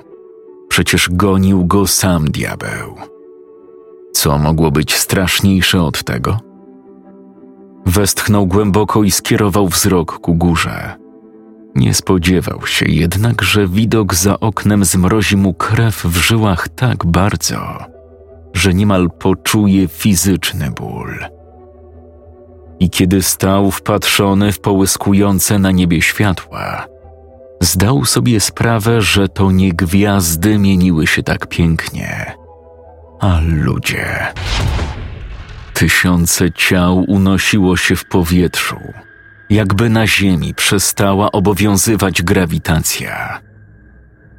[0.68, 2.94] Przecież gonił go sam diabeł.
[4.12, 6.38] Co mogło być straszniejsze od tego?
[7.86, 10.94] Westchnął głęboko i skierował wzrok ku górze.
[11.74, 17.56] Nie spodziewał się jednak, że widok za oknem zmrozi mu krew w żyłach tak bardzo,
[18.56, 21.24] że niemal poczuje fizyczny ból.
[22.80, 26.86] I kiedy stał wpatrzony w połyskujące na niebie światła,
[27.60, 32.34] zdał sobie sprawę, że to nie gwiazdy mieniły się tak pięknie,
[33.20, 34.06] a ludzie.
[35.74, 38.80] Tysiące ciał unosiło się w powietrzu,
[39.50, 43.40] jakby na ziemi przestała obowiązywać grawitacja.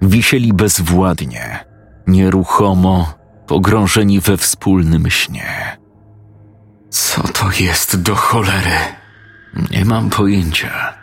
[0.01, 1.65] Wisieli bezwładnie,
[2.07, 5.77] nieruchomo, pogrążeni we wspólnym śnie.
[6.89, 8.77] Co to jest do cholery?
[9.71, 10.93] Nie mam pojęcia.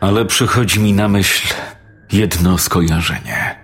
[0.00, 1.54] Ale przychodzi mi na myśl
[2.12, 3.60] jedno skojarzenie.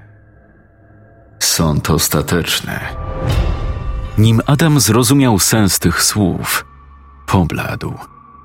[1.38, 2.80] Sąd ostateczny.
[4.18, 6.66] Nim Adam zrozumiał sens tych słów,
[7.26, 7.94] pobladł,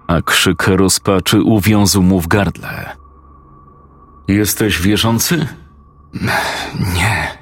[0.08, 2.96] a krzyk rozpaczy uwiązł mu w gardle.
[4.28, 5.48] Jesteś wierzący?
[6.94, 7.41] Nie.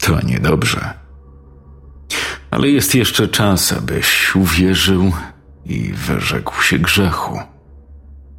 [0.00, 0.94] To niedobrze.
[2.50, 5.12] Ale jest jeszcze czas, abyś uwierzył
[5.64, 7.40] i wyrzekł się grzechu.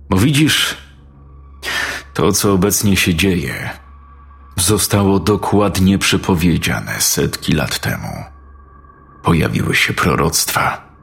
[0.09, 0.78] Bo widzisz,
[2.14, 3.70] to co obecnie się dzieje,
[4.57, 8.24] zostało dokładnie przepowiedziane setki lat temu.
[9.24, 10.95] Pojawiły się proroctwa,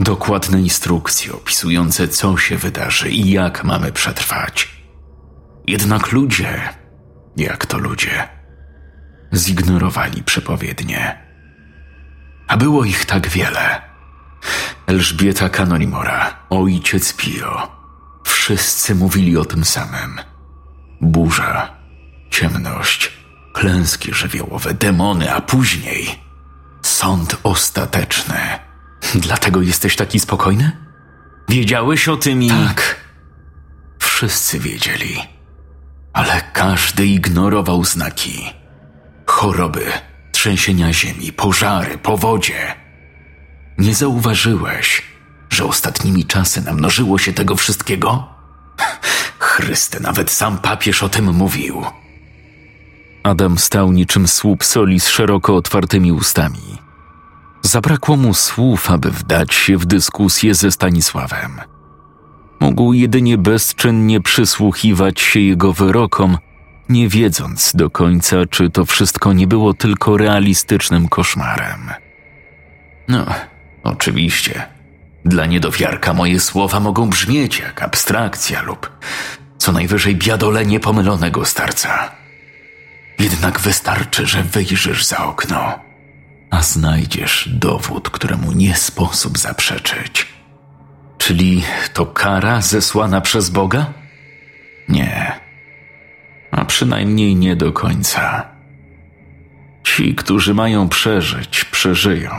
[0.00, 4.82] dokładne instrukcje opisujące, co się wydarzy i jak mamy przetrwać.
[5.66, 6.68] Jednak ludzie,
[7.36, 8.28] jak to ludzie,
[9.34, 11.18] zignorowali przepowiednie.
[12.48, 13.82] A było ich tak wiele.
[14.86, 17.82] Elżbieta Kanonimora, ojciec Pio.
[18.24, 20.20] Wszyscy mówili o tym samym.
[21.00, 21.76] Burza,
[22.30, 23.12] ciemność,
[23.52, 26.18] klęski żywiołowe, demony, a później
[26.82, 28.38] sąd ostateczny.
[29.14, 30.72] Dlatego jesteś taki spokojny?
[31.48, 32.48] Wiedziałeś o tym i...
[32.48, 32.96] Tak.
[33.98, 35.16] Wszyscy wiedzieli.
[36.12, 38.61] Ale każdy ignorował znaki.
[39.42, 39.84] Choroby,
[40.32, 42.74] trzęsienia ziemi, pożary, powodzie.
[43.78, 45.02] Nie zauważyłeś,
[45.50, 48.26] że ostatnimi czasy namnożyło się tego wszystkiego?
[49.38, 51.82] Chryste, nawet sam papież o tym mówił.
[53.22, 56.78] Adam stał niczym słup soli z szeroko otwartymi ustami.
[57.62, 61.60] Zabrakło mu słów, aby wdać się w dyskusję ze Stanisławem.
[62.60, 66.38] Mógł jedynie bezczynnie przysłuchiwać się jego wyrokom
[66.92, 71.90] nie wiedząc do końca, czy to wszystko nie było tylko realistycznym koszmarem.
[73.08, 73.26] No,
[73.82, 74.66] oczywiście.
[75.24, 78.90] Dla niedowiarka moje słowa mogą brzmieć jak abstrakcja lub
[79.58, 82.12] co najwyżej biadolenie pomylonego starca.
[83.18, 85.78] Jednak wystarczy, że wyjrzysz za okno,
[86.50, 90.26] a znajdziesz dowód, któremu nie sposób zaprzeczyć.
[91.18, 91.62] Czyli
[91.92, 93.92] to kara zesłana przez Boga?
[94.88, 95.41] Nie
[96.52, 98.48] a przynajmniej nie do końca.
[99.84, 102.30] Ci, którzy mają przeżyć, przeżyją,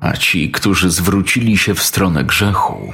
[0.00, 2.92] a ci, którzy zwrócili się w stronę grzechu,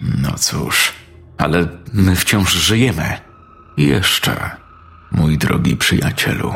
[0.00, 0.92] no cóż,
[1.38, 3.18] ale my wciąż żyjemy.
[3.76, 4.50] Jeszcze,
[5.12, 6.54] mój drogi przyjacielu,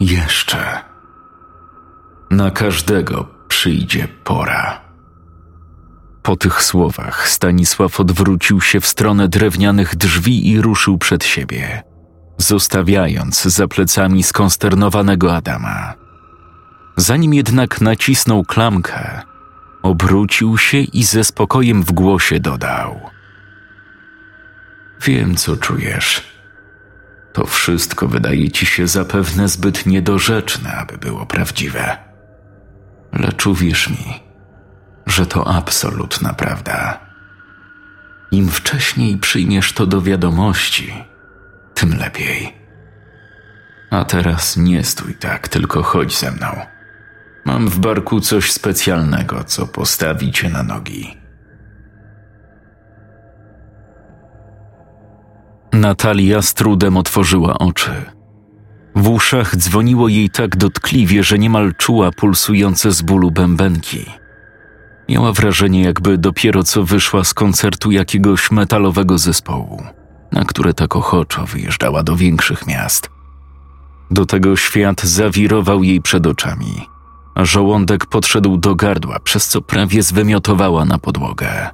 [0.00, 0.80] jeszcze.
[2.30, 4.87] Na każdego przyjdzie pora.
[6.28, 11.82] Po tych słowach Stanisław odwrócił się w stronę drewnianych drzwi i ruszył przed siebie,
[12.38, 15.94] zostawiając za plecami skonsternowanego Adama.
[16.96, 19.22] Zanim jednak nacisnął klamkę,
[19.82, 23.00] obrócił się i ze spokojem w głosie dodał:
[25.04, 26.22] Wiem, co czujesz.
[27.32, 31.96] To wszystko wydaje ci się zapewne zbyt niedorzeczne, aby było prawdziwe.
[33.12, 34.27] Lecz uwierz mi,
[35.10, 37.00] że to absolutna prawda.
[38.30, 40.94] Im wcześniej przyjmiesz to do wiadomości,
[41.74, 42.54] tym lepiej.
[43.90, 46.46] A teraz nie stój tak, tylko chodź ze mną.
[47.44, 51.16] Mam w barku coś specjalnego, co postawi cię na nogi.
[55.72, 58.04] Natalia z trudem otworzyła oczy.
[58.96, 64.17] W uszach dzwoniło jej tak dotkliwie, że niemal czuła pulsujące z bólu bębenki.
[65.08, 69.82] Miała wrażenie, jakby dopiero co wyszła z koncertu jakiegoś metalowego zespołu,
[70.32, 73.10] na które tak ochoczo wyjeżdżała do większych miast.
[74.10, 76.88] Do tego świat zawirował jej przed oczami,
[77.34, 81.70] a żołądek podszedł do gardła, przez co prawie zwymiotowała na podłogę.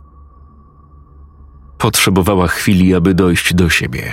[1.78, 4.12] Potrzebowała chwili, aby dojść do siebie.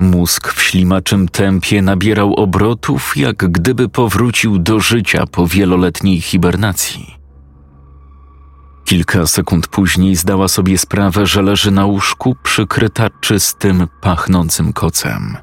[0.00, 7.21] Mózg w ślimaczym tempie nabierał obrotów, jak gdyby powrócił do życia po wieloletniej hibernacji.
[8.84, 15.36] Kilka sekund później zdała sobie sprawę, że leży na łóżku przykryta czystym, pachnącym kocem.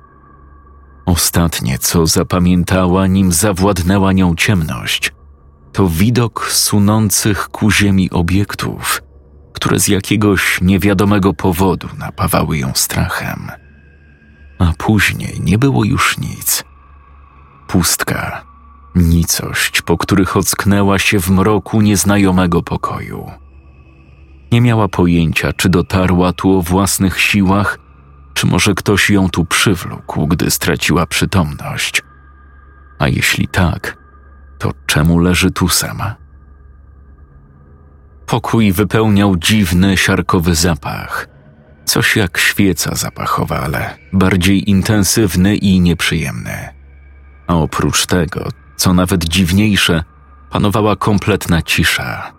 [1.05, 5.13] Ostatnie, co zapamiętała, nim zawładnęła nią ciemność,
[5.73, 9.01] to widok sunących ku ziemi obiektów,
[9.53, 13.51] które z jakiegoś niewiadomego powodu napawały ją strachem.
[14.59, 16.63] A później nie było już nic.
[17.67, 18.48] Pustka,
[18.95, 23.31] nicość, po których ocknęła się w mroku nieznajomego pokoju.
[24.51, 27.79] Nie miała pojęcia, czy dotarła tu o własnych siłach,
[28.33, 32.01] czy może ktoś ją tu przywlókł, gdy straciła przytomność.
[32.99, 33.97] A jeśli tak,
[34.57, 36.15] to czemu leży tu sama?
[38.25, 41.27] Pokój wypełniał dziwny, siarkowy zapach.
[41.85, 46.69] Coś jak świeca zapachowa, ale bardziej intensywny i nieprzyjemny.
[47.47, 48.49] A oprócz tego,
[48.79, 50.03] co nawet dziwniejsze,
[50.49, 52.33] panowała kompletna cisza.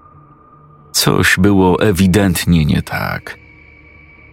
[0.92, 3.38] Coś było ewidentnie nie tak.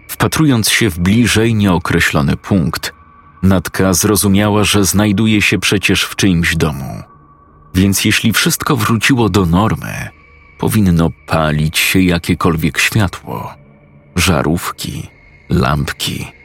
[0.07, 2.97] Wpatrując się w bliżej nieokreślony punkt,
[3.43, 7.03] Natka zrozumiała, że znajduje się przecież w czyimś domu.
[7.73, 10.09] Więc jeśli wszystko wróciło do normy,
[10.57, 13.53] powinno palić się jakiekolwiek światło,
[14.15, 15.07] żarówki,
[15.49, 16.36] lampki.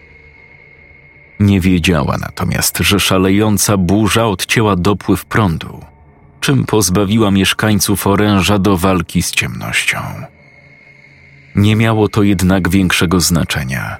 [1.43, 5.84] Nie wiedziała natomiast, że szalejąca burza odcięła dopływ prądu,
[6.40, 9.99] czym pozbawiła mieszkańców oręża do walki z ciemnością.
[11.55, 13.97] Nie miało to jednak większego znaczenia,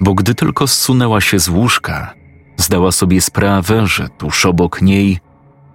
[0.00, 2.14] bo gdy tylko zsunęła się z łóżka,
[2.56, 5.18] zdała sobie sprawę, że tuż obok niej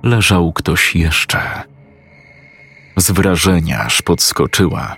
[0.03, 1.39] leżał ktoś jeszcze.
[2.97, 4.95] Z wrażenia aż podskoczyła,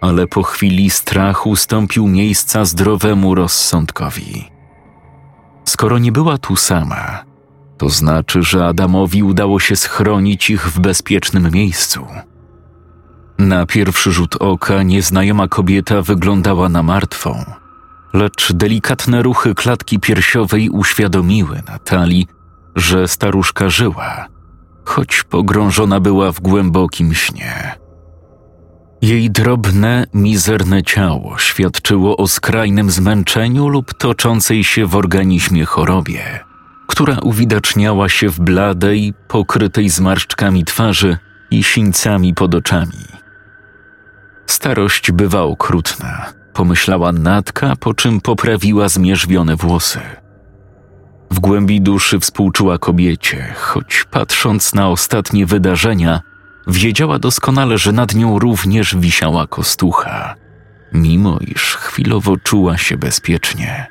[0.00, 4.57] ale po chwili strach ustąpił miejsca zdrowemu rozsądkowi.
[5.68, 7.24] Skoro nie była tu sama,
[7.78, 12.06] to znaczy, że Adamowi udało się schronić ich w bezpiecznym miejscu.
[13.38, 17.44] Na pierwszy rzut oka nieznajoma kobieta wyglądała na martwą,
[18.12, 22.26] lecz delikatne ruchy klatki piersiowej uświadomiły Natalii,
[22.76, 24.26] że staruszka żyła,
[24.84, 27.77] choć pogrążona była w głębokim śnie.
[29.02, 36.44] Jej drobne, mizerne ciało świadczyło o skrajnym zmęczeniu lub toczącej się w organizmie chorobie,
[36.86, 41.18] która uwidaczniała się w bladej, pokrytej zmarszczkami twarzy
[41.50, 43.04] i sińcami pod oczami.
[44.46, 50.00] Starość bywa okrutna, pomyślała Natka, po czym poprawiła zmierzwione włosy.
[51.30, 56.20] W głębi duszy współczuła kobiecie, choć patrząc na ostatnie wydarzenia,
[56.68, 60.34] wiedziała doskonale, że nad nią również wisiała kostucha,
[60.92, 63.86] mimo iż chwilowo czuła się bezpiecznie.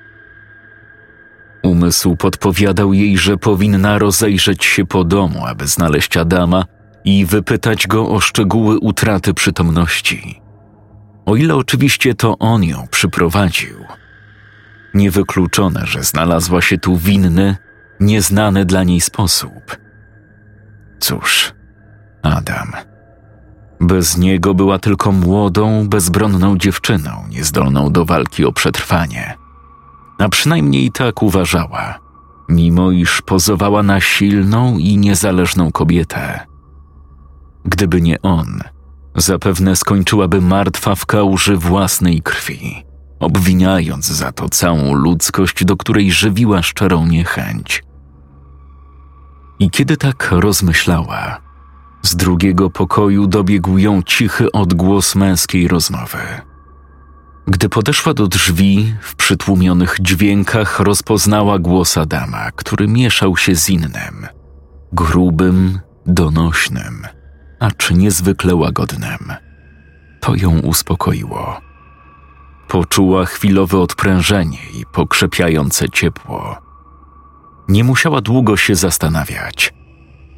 [1.64, 6.66] Umysł podpowiadał jej, że powinna rozejrzeć się po domu, aby znaleźć Adama
[7.06, 10.42] i wypytać go o szczegóły utraty przytomności.
[11.26, 13.86] O ile oczywiście to on ją przyprowadził.
[14.94, 17.58] Niewykluczone, że znalazła się tu winny,
[18.00, 19.78] nieznany dla niej sposób.
[21.00, 21.54] Cóż,
[22.36, 22.72] Adam.
[23.82, 29.38] Bez niego była tylko młodą, bezbronną dziewczyną, niezdolną do walki o przetrwanie.
[30.20, 32.00] A przynajmniej tak uważała,
[32.50, 36.40] mimo iż pozowała na silną i niezależną kobietę.
[37.66, 38.60] Gdyby nie on,
[39.16, 42.86] zapewne skończyłaby martwa w kałuży własnej krwi,
[43.20, 47.84] obwiniając za to całą ludzkość, do której żywiła szczerą niechęć.
[49.60, 51.47] I kiedy tak rozmyślała,
[52.02, 56.18] z drugiego pokoju dobiegł ją cichy odgłos męskiej rozmowy.
[57.48, 64.28] Gdy podeszła do drzwi, w przytłumionych dźwiękach rozpoznała głos Adama, który mieszał się z innym,
[64.94, 67.08] grubym, donośnym,
[67.60, 69.34] acz niezwykle łagodnym.
[70.22, 71.62] To ją uspokoiło.
[72.68, 76.58] Poczuła chwilowe odprężenie i pokrzepiające ciepło.
[77.68, 79.77] Nie musiała długo się zastanawiać.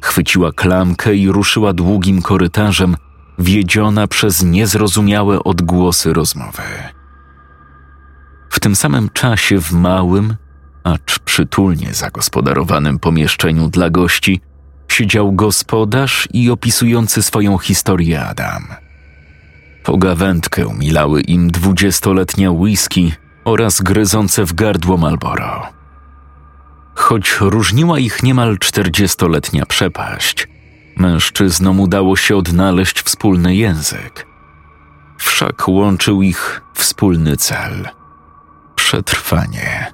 [0.02, 2.96] Chwyciła klamkę i ruszyła długim korytarzem,
[3.38, 6.62] wiedziona przez niezrozumiałe odgłosy rozmowy.
[8.50, 10.36] W tym samym czasie w małym,
[10.84, 14.40] acz przytulnie zagospodarowanym pomieszczeniu dla gości
[14.88, 18.66] siedział gospodarz i opisujący swoją historię Adam.
[19.84, 23.12] Pogawędkę milały im dwudziestoletnia whisky
[23.44, 25.79] oraz gryzące w gardło Malboro.
[27.00, 30.48] Choć różniła ich niemal czterdziestoletnia przepaść,
[30.96, 34.26] mężczyznom udało się odnaleźć wspólny język.
[35.18, 37.88] Wszak łączył ich wspólny cel
[38.74, 39.92] przetrwanie.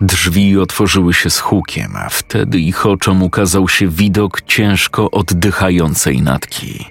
[0.00, 6.86] Drzwi otworzyły się z hukiem, a wtedy ich oczom ukazał się widok ciężko oddychającej natki.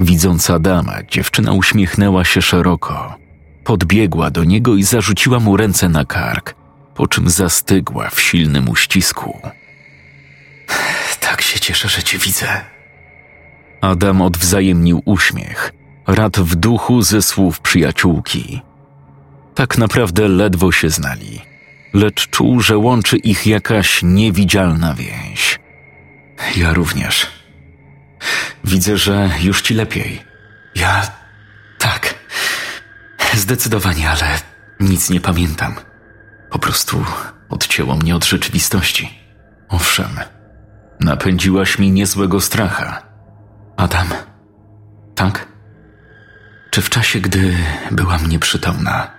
[0.00, 3.14] Widząc Adama, dziewczyna uśmiechnęła się szeroko.
[3.64, 6.59] Podbiegła do niego i zarzuciła mu ręce na kark,
[7.00, 9.40] po czym zastygła w silnym uścisku.
[11.20, 12.60] Tak się cieszę, że cię widzę.
[13.80, 15.72] Adam odwzajemnił uśmiech,
[16.06, 18.62] rad w duchu ze słów przyjaciółki.
[19.54, 21.40] Tak naprawdę ledwo się znali,
[21.94, 25.58] lecz czuł, że łączy ich jakaś niewidzialna więź.
[26.56, 27.26] Ja również.
[28.64, 30.22] Widzę, że już ci lepiej.
[30.74, 31.10] Ja.
[31.78, 32.14] tak.
[33.34, 34.40] Zdecydowanie, ale
[34.80, 35.89] nic nie pamiętam.
[36.50, 37.04] Po prostu
[37.48, 39.10] odcięło mnie od rzeczywistości.
[39.68, 40.10] Owszem,
[41.00, 43.02] napędziłaś mi niezłego stracha.
[43.76, 44.08] Adam.
[45.14, 45.48] Tak?
[46.70, 47.56] Czy w czasie, gdy
[47.90, 49.10] byłam nieprzytomna,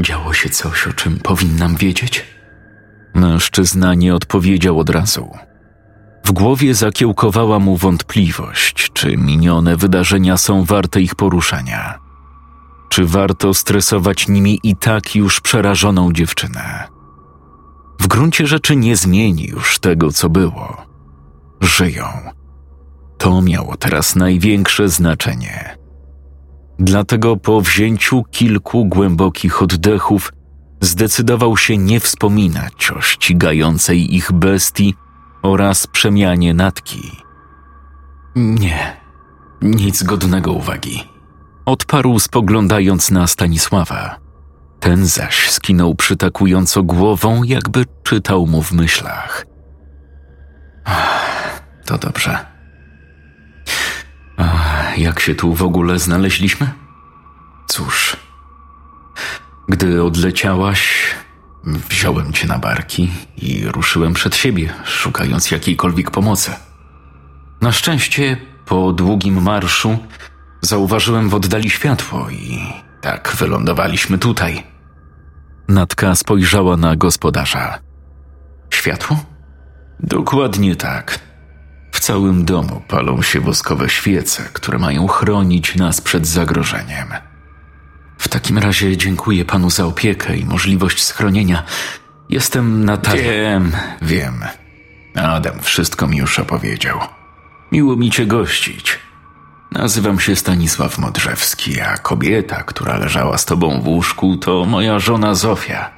[0.00, 2.26] działo się coś, o czym powinnam wiedzieć?
[3.14, 5.30] Mężczyzna nie odpowiedział od razu.
[6.24, 11.98] W głowie zakiełkowała mu wątpliwość, czy minione wydarzenia są warte ich poruszania.
[12.92, 16.88] Czy warto stresować nimi i tak już przerażoną dziewczynę?
[18.00, 20.76] W gruncie rzeczy nie zmieni już tego, co było.
[21.60, 22.04] Żyją.
[23.18, 25.76] To miało teraz największe znaczenie.
[26.78, 30.32] Dlatego po wzięciu kilku głębokich oddechów
[30.80, 34.94] zdecydował się nie wspominać o ścigającej ich bestii
[35.42, 37.10] oraz przemianie natki.
[38.36, 38.96] Nie,
[39.62, 41.11] nic godnego uwagi.
[41.66, 44.18] Odparł spoglądając na Stanisława.
[44.80, 49.46] Ten zaś skinął przytakująco głową, jakby czytał mu w myślach.
[51.84, 52.46] To dobrze.
[54.36, 54.44] A
[54.96, 56.70] jak się tu w ogóle znaleźliśmy?
[57.68, 58.16] Cóż,
[59.68, 61.14] gdy odleciałaś,
[61.64, 66.52] wziąłem cię na barki i ruszyłem przed siebie, szukając jakiejkolwiek pomocy.
[67.60, 68.36] Na szczęście,
[68.66, 69.98] po długim marszu,
[70.62, 72.58] zauważyłem w oddali światło i
[73.00, 74.62] tak wylądowaliśmy tutaj.
[75.68, 77.78] Natka spojrzała na gospodarza.
[78.70, 79.24] Światło?
[80.00, 81.18] Dokładnie tak.
[81.92, 87.08] W całym domu palą się woskowe świece, które mają chronić nas przed zagrożeniem.
[88.18, 91.62] W takim razie dziękuję panu za opiekę i możliwość schronienia.
[92.28, 93.22] Jestem Natalia.
[93.22, 93.72] Wiem,
[94.02, 94.44] wiem.
[95.14, 97.00] Adam wszystko mi już opowiedział.
[97.72, 98.98] Miło mi cię gościć.
[99.72, 105.34] Nazywam się Stanisław Modrzewski, a kobieta, która leżała z tobą w łóżku, to moja żona
[105.34, 105.90] Zofia.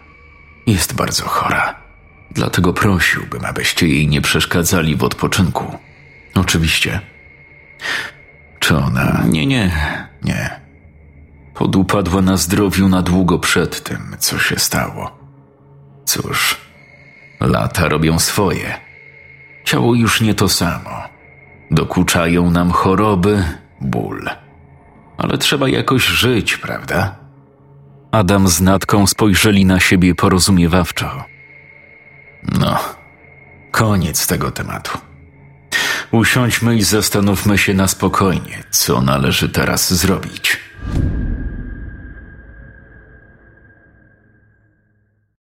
[0.66, 1.74] Jest bardzo chora.
[2.30, 5.78] Dlatego prosiłbym, abyście jej nie przeszkadzali w odpoczynku.
[6.34, 7.00] Oczywiście.
[8.58, 9.24] Czy ona.
[9.28, 9.70] Nie, nie,
[10.22, 10.60] nie.
[11.54, 15.18] Podupadła na zdrowiu na długo przed tym, co się stało.
[16.04, 16.56] Cóż,
[17.40, 18.74] lata robią swoje.
[19.64, 21.02] Ciało już nie to samo.
[21.70, 23.44] Dokuczają nam choroby,
[23.84, 24.30] ból.
[25.16, 27.16] Ale trzeba jakoś żyć, prawda?
[28.10, 31.24] Adam z Natką spojrzeli na siebie porozumiewawczo.
[32.60, 32.78] No,
[33.70, 34.98] koniec tego tematu.
[36.10, 40.60] Usiądźmy i zastanówmy się na spokojnie, co należy teraz zrobić.